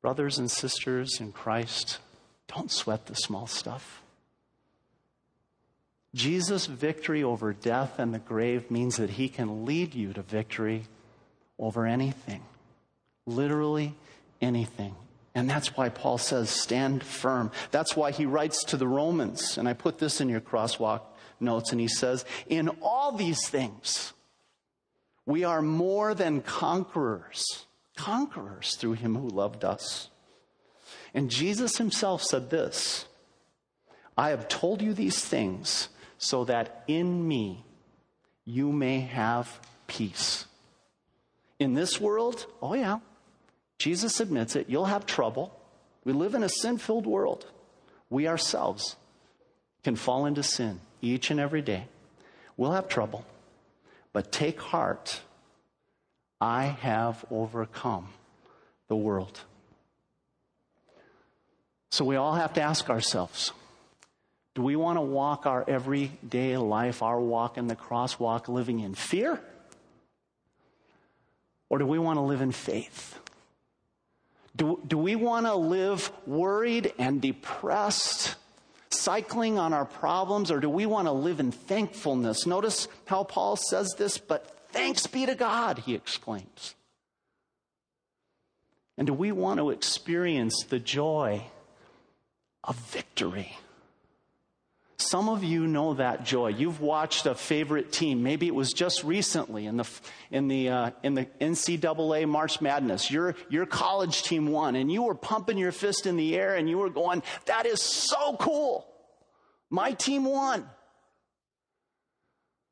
Brothers 0.00 0.38
and 0.38 0.50
sisters 0.50 1.20
in 1.20 1.32
Christ, 1.32 1.98
don't 2.46 2.70
sweat 2.70 3.06
the 3.06 3.14
small 3.14 3.46
stuff. 3.46 4.02
Jesus' 6.14 6.66
victory 6.66 7.22
over 7.22 7.52
death 7.52 7.98
and 7.98 8.14
the 8.14 8.18
grave 8.18 8.70
means 8.70 8.96
that 8.96 9.10
he 9.10 9.28
can 9.28 9.64
lead 9.64 9.94
you 9.94 10.12
to 10.14 10.22
victory 10.22 10.84
over 11.58 11.86
anything. 11.86 12.42
Literally 13.26 13.94
anything. 14.40 14.94
And 15.34 15.48
that's 15.48 15.76
why 15.76 15.88
Paul 15.90 16.18
says, 16.18 16.48
stand 16.48 17.04
firm. 17.04 17.52
That's 17.70 17.94
why 17.94 18.10
he 18.10 18.26
writes 18.26 18.64
to 18.64 18.76
the 18.76 18.88
Romans, 18.88 19.58
and 19.58 19.68
I 19.68 19.72
put 19.72 19.98
this 19.98 20.20
in 20.20 20.28
your 20.28 20.40
crosswalk 20.40 21.02
notes, 21.38 21.70
and 21.70 21.80
he 21.80 21.88
says, 21.88 22.24
in 22.48 22.68
all 22.82 23.12
these 23.12 23.46
things, 23.46 24.14
we 25.26 25.44
are 25.44 25.62
more 25.62 26.14
than 26.14 26.40
conquerors, 26.40 27.66
conquerors 27.98 28.76
through 28.76 28.94
him 28.94 29.16
who 29.16 29.28
loved 29.28 29.64
us. 29.64 30.08
And 31.12 31.30
Jesus 31.30 31.76
himself 31.76 32.22
said 32.22 32.48
this 32.48 33.04
I 34.16 34.30
have 34.30 34.48
told 34.48 34.80
you 34.80 34.94
these 34.94 35.22
things 35.22 35.88
so 36.16 36.44
that 36.44 36.84
in 36.86 37.26
me 37.26 37.64
you 38.44 38.72
may 38.72 39.00
have 39.00 39.60
peace. 39.86 40.46
In 41.58 41.74
this 41.74 42.00
world, 42.00 42.46
oh 42.62 42.74
yeah, 42.74 43.00
Jesus 43.78 44.20
admits 44.20 44.56
it, 44.56 44.70
you'll 44.70 44.86
have 44.86 45.04
trouble. 45.04 45.54
We 46.04 46.12
live 46.12 46.34
in 46.34 46.42
a 46.42 46.48
sin 46.48 46.78
filled 46.78 47.06
world. 47.06 47.46
We 48.08 48.26
ourselves 48.28 48.96
can 49.82 49.96
fall 49.96 50.24
into 50.24 50.42
sin 50.42 50.80
each 51.02 51.30
and 51.30 51.38
every 51.38 51.62
day. 51.62 51.88
We'll 52.56 52.72
have 52.72 52.88
trouble. 52.88 53.26
But 54.12 54.32
take 54.32 54.60
heart, 54.60 55.20
I 56.40 56.64
have 56.66 57.24
overcome 57.30 58.08
the 58.88 58.96
world. 58.96 59.40
So 61.90 62.04
we 62.04 62.16
all 62.16 62.34
have 62.34 62.54
to 62.54 62.62
ask 62.62 62.90
ourselves 62.90 63.52
do 64.54 64.62
we 64.62 64.74
want 64.74 64.96
to 64.96 65.02
walk 65.02 65.46
our 65.46 65.64
everyday 65.68 66.56
life, 66.56 67.00
our 67.00 67.20
walk 67.20 67.58
in 67.58 67.68
the 67.68 67.76
crosswalk, 67.76 68.48
living 68.48 68.80
in 68.80 68.94
fear? 68.94 69.40
Or 71.68 71.78
do 71.78 71.86
we 71.86 71.98
want 71.98 72.16
to 72.16 72.22
live 72.22 72.40
in 72.40 72.50
faith? 72.50 73.16
Do, 74.56 74.80
do 74.84 74.98
we 74.98 75.14
want 75.14 75.46
to 75.46 75.54
live 75.54 76.10
worried 76.26 76.92
and 76.98 77.22
depressed, 77.22 78.34
cycling 78.90 79.60
on 79.60 79.72
our 79.72 79.84
problems, 79.84 80.50
or 80.50 80.58
do 80.58 80.68
we 80.68 80.86
want 80.86 81.06
to 81.06 81.12
live 81.12 81.38
in 81.38 81.52
thankfulness? 81.52 82.44
Notice 82.44 82.88
how 83.06 83.22
Paul 83.22 83.54
says 83.54 83.94
this, 83.96 84.18
but 84.18 84.57
thanks 84.70 85.06
be 85.06 85.26
to 85.26 85.34
God, 85.34 85.78
he 85.78 85.94
exclaims. 85.94 86.74
And 88.96 89.06
do 89.06 89.12
we 89.12 89.30
want 89.30 89.58
to 89.58 89.70
experience 89.70 90.64
the 90.68 90.80
joy 90.80 91.44
of 92.64 92.76
victory? 92.76 93.56
Some 95.00 95.28
of 95.28 95.44
you 95.44 95.68
know 95.68 95.94
that 95.94 96.24
joy. 96.24 96.48
You've 96.48 96.80
watched 96.80 97.24
a 97.26 97.36
favorite 97.36 97.92
team. 97.92 98.24
Maybe 98.24 98.48
it 98.48 98.54
was 98.54 98.72
just 98.72 99.04
recently 99.04 99.66
in 99.66 99.76
the 99.76 99.88
in 100.32 100.48
the 100.48 100.68
uh, 100.68 100.90
in 101.04 101.14
the 101.14 101.26
NCAA 101.40 102.28
March 102.28 102.60
Madness. 102.60 103.08
Your 103.08 103.36
your 103.48 103.64
college 103.64 104.24
team 104.24 104.48
won, 104.48 104.74
and 104.74 104.90
you 104.90 105.04
were 105.04 105.14
pumping 105.14 105.56
your 105.56 105.70
fist 105.70 106.06
in 106.06 106.16
the 106.16 106.36
air, 106.36 106.56
and 106.56 106.68
you 106.68 106.78
were 106.78 106.90
going, 106.90 107.22
"That 107.46 107.64
is 107.64 107.80
so 107.80 108.36
cool! 108.40 108.92
My 109.70 109.92
team 109.92 110.24
won." 110.24 110.68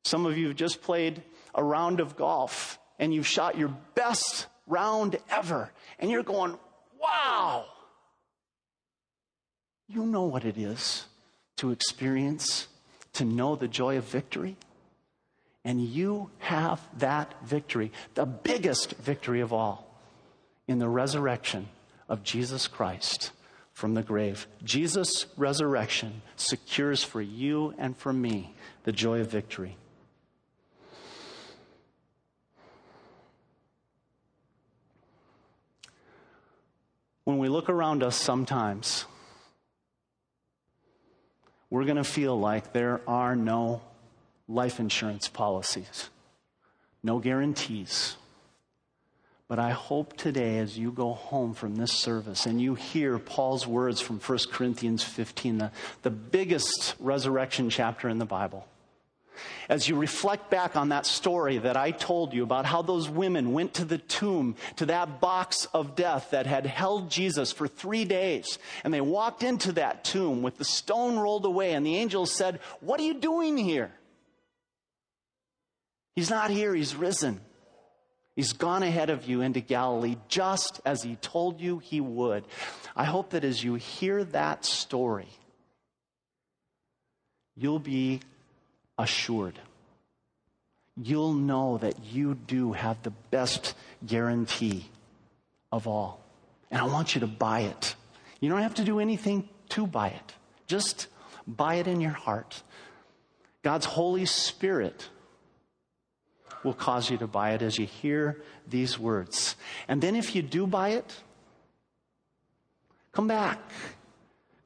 Some 0.05 0.27
of 0.27 0.37
you 0.37 0.49
have 0.49 0.57
just 0.57 0.83
played 0.83 1.23
a 1.57 1.65
round 1.65 1.99
of 1.99 2.17
golf, 2.17 2.79
and 3.01 3.13
you've 3.13 3.27
shot 3.27 3.59
your 3.59 3.77
best 3.97 4.47
round 4.69 5.19
ever, 5.29 5.73
and 5.99 6.09
you're 6.09 6.23
going, 6.23 6.57
"Wow!" 7.01 7.65
You 9.89 10.07
know 10.07 10.25
what 10.25 10.45
it 10.45 10.57
is 10.57 11.07
to 11.57 11.71
experience, 11.71 12.69
to 13.15 13.25
know 13.25 13.57
the 13.57 13.69
joy 13.69 13.97
of 13.97 14.05
victory. 14.05 14.57
And 15.65 15.81
you 15.81 16.31
have 16.39 16.81
that 16.99 17.35
victory, 17.43 17.91
the 18.15 18.27
biggest 18.27 18.93
victory 18.93 19.41
of 19.41 19.53
all, 19.53 19.99
in 20.69 20.79
the 20.79 20.89
resurrection 20.89 21.69
of 22.09 22.23
Jesus 22.23 22.69
Christ 22.69 23.33
from 23.73 23.95
the 23.95 24.03
grave. 24.03 24.47
Jesus' 24.63 25.27
resurrection 25.37 26.23
secures 26.37 27.03
for 27.03 27.21
you 27.21 27.75
and 27.79 27.97
for 27.97 28.13
me 28.13 28.55
the 28.85 28.93
joy 28.93 29.21
of 29.21 29.31
victory. 29.31 29.77
When 37.27 37.39
we 37.39 37.49
look 37.49 37.69
around 37.69 38.05
us 38.05 38.15
sometimes, 38.15 39.05
we're 41.71 41.83
going 41.83 41.97
to 41.97 42.05
feel 42.05 42.39
like 42.39 42.73
there 42.73 43.01
are 43.09 43.35
no 43.35 43.81
life 44.47 44.79
insurance 44.79 45.27
policies, 45.27 46.09
no 47.03 47.19
guarantees. 47.19 48.15
But 49.49 49.59
I 49.59 49.71
hope 49.71 50.17
today, 50.17 50.59
as 50.59 50.79
you 50.79 50.93
go 50.93 51.15
home 51.15 51.53
from 51.53 51.75
this 51.75 51.91
service 51.91 52.47
and 52.47 52.63
you 52.63 52.77
hear 52.77 53.19
Paul's 53.19 53.67
words 53.67 54.01
from 54.01 54.21
1 54.21 54.39
Corinthians 54.53 55.03
15, 55.03 55.59
the, 55.59 55.73
the 56.03 56.11
biggest 56.11 56.95
resurrection 57.01 57.71
chapter 57.71 58.09
in 58.09 58.19
the 58.19 58.25
Bible, 58.25 58.69
as 59.69 59.89
you 59.89 59.97
reflect 59.97 60.51
back 60.51 60.77
on 60.77 60.91
that 60.91 61.07
story 61.07 61.59
that 61.59 61.77
I 61.77 61.91
told 61.91 62.33
you 62.33 62.43
about 62.43 62.67
how 62.67 62.83
those 62.83 63.09
women 63.09 63.53
went 63.53 63.75
to 63.75 63.85
the 63.85 63.99
tomb, 63.99 64.57
to 64.77 64.87
that 64.87 65.21
box 65.21 65.67
of 65.75 65.97
death 65.97 66.31
that 66.31 66.47
had 66.47 66.67
held 66.67 67.11
Jesus 67.11 67.53
for 67.53 67.69
three 67.69 68.05
days, 68.05 68.59
and 68.85 68.93
they 68.93 69.01
walked 69.01 69.43
into 69.43 69.73
that 69.73 70.05
tomb 70.05 70.43
with 70.43 70.59
the 70.59 70.65
stone 70.65 71.19
rolled 71.19 71.45
away, 71.45 71.73
and 71.73 71.85
the 71.85 71.97
angels 71.97 72.33
said, 72.33 72.61
What 72.81 73.01
are 73.01 73.05
you 73.05 73.15
doing 73.15 73.57
here? 73.57 73.93
He's 76.15 76.31
not 76.31 76.51
here, 76.51 76.75
he's 76.75 76.97
risen. 76.97 77.41
He's 78.37 78.53
gone 78.53 78.83
ahead 78.83 79.09
of 79.09 79.27
you 79.27 79.41
into 79.41 79.61
Galilee 79.61 80.17
just 80.29 80.81
as 80.85 81.03
he 81.03 81.17
told 81.17 81.61
you 81.61 81.79
he 81.79 82.03
would. 82.03 82.45
I 82.95 83.05
hope 83.05 83.31
that 83.31 83.45
as 83.45 83.65
you 83.65 83.75
hear 83.75 84.25
that 84.25 84.67
story, 84.67 85.29
you'll 87.57 87.79
be 87.79 88.21
assured. 88.99 89.59
You'll 90.97 91.35
know 91.35 91.79
that 91.79 92.05
you 92.05 92.35
do 92.35 92.73
have 92.73 93.03
the 93.03 93.11
best 93.31 93.75
guarantee 94.07 94.87
of 95.71 95.87
all. 95.87 96.25
And 96.71 96.81
I 96.81 96.85
want 96.85 97.15
you 97.15 97.21
to 97.21 97.27
buy 97.27 97.61
it. 97.61 97.95
You 98.41 98.49
don't 98.49 98.63
have 98.63 98.75
to 98.77 98.85
do 98.85 98.99
anything 98.99 99.49
to 99.71 99.87
buy 99.87 100.09
it, 100.09 100.35
just 100.67 101.09
buy 101.47 101.77
it 101.77 101.87
in 101.87 102.01
your 102.01 102.13
heart. 102.13 102.63
God's 103.63 103.87
Holy 103.87 104.27
Spirit 104.27 105.09
will 106.63 106.75
cause 106.75 107.11
you 107.11 107.19
to 107.19 107.27
buy 107.27 107.53
it 107.53 107.63
as 107.63 107.79
you 107.79 107.87
hear 107.87 108.43
these 108.69 108.99
words. 108.99 109.57
And 109.89 110.01
then 110.01 110.15
if 110.15 110.35
you 110.35 110.43
do 110.43 110.67
buy 110.67 110.91
it, 110.91 111.15
come 113.13 113.27
back 113.27 113.59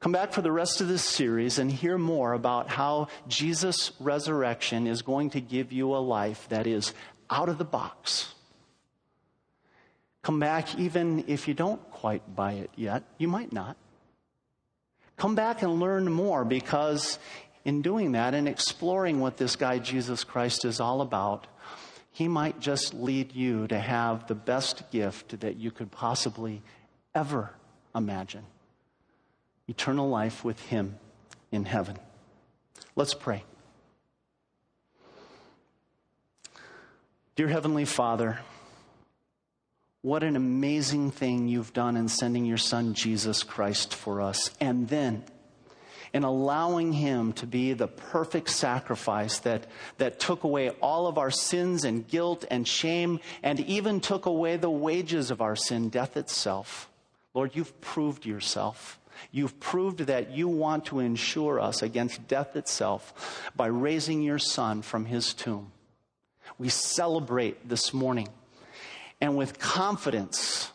Come 0.01 0.11
back 0.11 0.33
for 0.33 0.41
the 0.41 0.51
rest 0.51 0.81
of 0.81 0.87
this 0.87 1.03
series 1.03 1.59
and 1.59 1.71
hear 1.71 1.95
more 1.95 2.33
about 2.33 2.69
how 2.69 3.07
Jesus' 3.27 3.91
resurrection 3.99 4.87
is 4.87 5.03
going 5.03 5.29
to 5.31 5.41
give 5.41 5.71
you 5.71 5.95
a 5.95 6.01
life 6.01 6.49
that 6.49 6.65
is 6.65 6.95
out 7.29 7.49
of 7.49 7.59
the 7.59 7.63
box. 7.63 8.33
Come 10.23 10.39
back 10.39 10.79
even 10.79 11.25
if 11.27 11.47
you 11.47 11.53
don't 11.53 11.79
quite 11.91 12.35
buy 12.35 12.53
it 12.53 12.71
yet. 12.75 13.03
You 13.19 13.27
might 13.27 13.53
not. 13.53 13.77
Come 15.17 15.35
back 15.35 15.61
and 15.61 15.79
learn 15.79 16.11
more 16.11 16.45
because 16.45 17.19
in 17.63 17.83
doing 17.83 18.13
that 18.13 18.33
and 18.33 18.47
exploring 18.47 19.19
what 19.19 19.37
this 19.37 19.55
guy 19.55 19.77
Jesus 19.77 20.23
Christ 20.23 20.65
is 20.65 20.79
all 20.79 21.01
about, 21.01 21.45
he 22.09 22.27
might 22.27 22.59
just 22.59 22.95
lead 22.95 23.35
you 23.35 23.67
to 23.67 23.77
have 23.77 24.25
the 24.25 24.33
best 24.33 24.89
gift 24.89 25.41
that 25.41 25.57
you 25.57 25.69
could 25.69 25.91
possibly 25.91 26.63
ever 27.13 27.51
imagine 27.93 28.45
eternal 29.71 30.09
life 30.09 30.43
with 30.43 30.59
Him 30.67 30.99
in 31.49 31.63
heaven. 31.63 31.97
Let's 32.95 33.13
pray. 33.13 33.45
Dear 37.37 37.47
Heavenly 37.47 37.85
Father, 37.85 38.39
what 40.01 40.23
an 40.23 40.35
amazing 40.35 41.11
thing 41.11 41.47
you've 41.47 41.71
done 41.71 41.95
in 41.95 42.09
sending 42.09 42.43
your 42.43 42.57
Son 42.57 42.93
Jesus 42.93 43.43
Christ 43.43 43.95
for 43.95 44.21
us, 44.21 44.51
and 44.59 44.89
then 44.89 45.23
in 46.13 46.23
allowing 46.23 46.91
Him 46.91 47.31
to 47.33 47.47
be 47.47 47.71
the 47.71 47.87
perfect 47.87 48.49
sacrifice 48.49 49.39
that, 49.39 49.67
that 49.99 50.19
took 50.19 50.43
away 50.43 50.71
all 50.81 51.07
of 51.07 51.17
our 51.17 51.31
sins 51.31 51.85
and 51.85 52.05
guilt 52.05 52.43
and 52.51 52.67
shame, 52.67 53.21
and 53.41 53.61
even 53.61 54.01
took 54.01 54.25
away 54.25 54.57
the 54.57 54.69
wages 54.69 55.31
of 55.31 55.39
our 55.39 55.55
sin, 55.55 55.87
death 55.87 56.17
itself. 56.17 56.89
Lord, 57.33 57.55
you've 57.55 57.79
proved 57.79 58.25
yourself. 58.25 58.99
You've 59.31 59.59
proved 59.59 59.99
that 59.99 60.31
you 60.31 60.47
want 60.47 60.85
to 60.85 60.99
insure 60.99 61.59
us 61.59 61.81
against 61.81 62.27
death 62.27 62.55
itself 62.55 63.51
by 63.55 63.67
raising 63.67 64.21
your 64.21 64.39
son 64.39 64.81
from 64.81 65.05
his 65.05 65.33
tomb. 65.33 65.71
We 66.57 66.69
celebrate 66.69 67.67
this 67.67 67.93
morning. 67.93 68.29
And 69.19 69.37
with 69.37 69.59
confidence, 69.59 70.71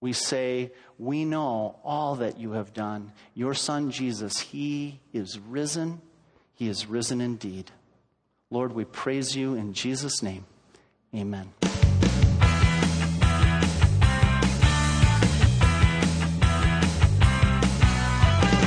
we 0.00 0.12
say, 0.12 0.72
We 0.98 1.24
know 1.24 1.76
all 1.84 2.16
that 2.16 2.38
you 2.38 2.52
have 2.52 2.72
done. 2.72 3.12
Your 3.34 3.54
son 3.54 3.90
Jesus, 3.90 4.38
he 4.38 5.00
is 5.12 5.38
risen. 5.38 6.00
He 6.54 6.68
is 6.68 6.86
risen 6.86 7.20
indeed. 7.20 7.70
Lord, 8.50 8.72
we 8.72 8.84
praise 8.84 9.36
you 9.36 9.54
in 9.54 9.72
Jesus' 9.72 10.22
name. 10.22 10.44
Amen. 11.14 11.52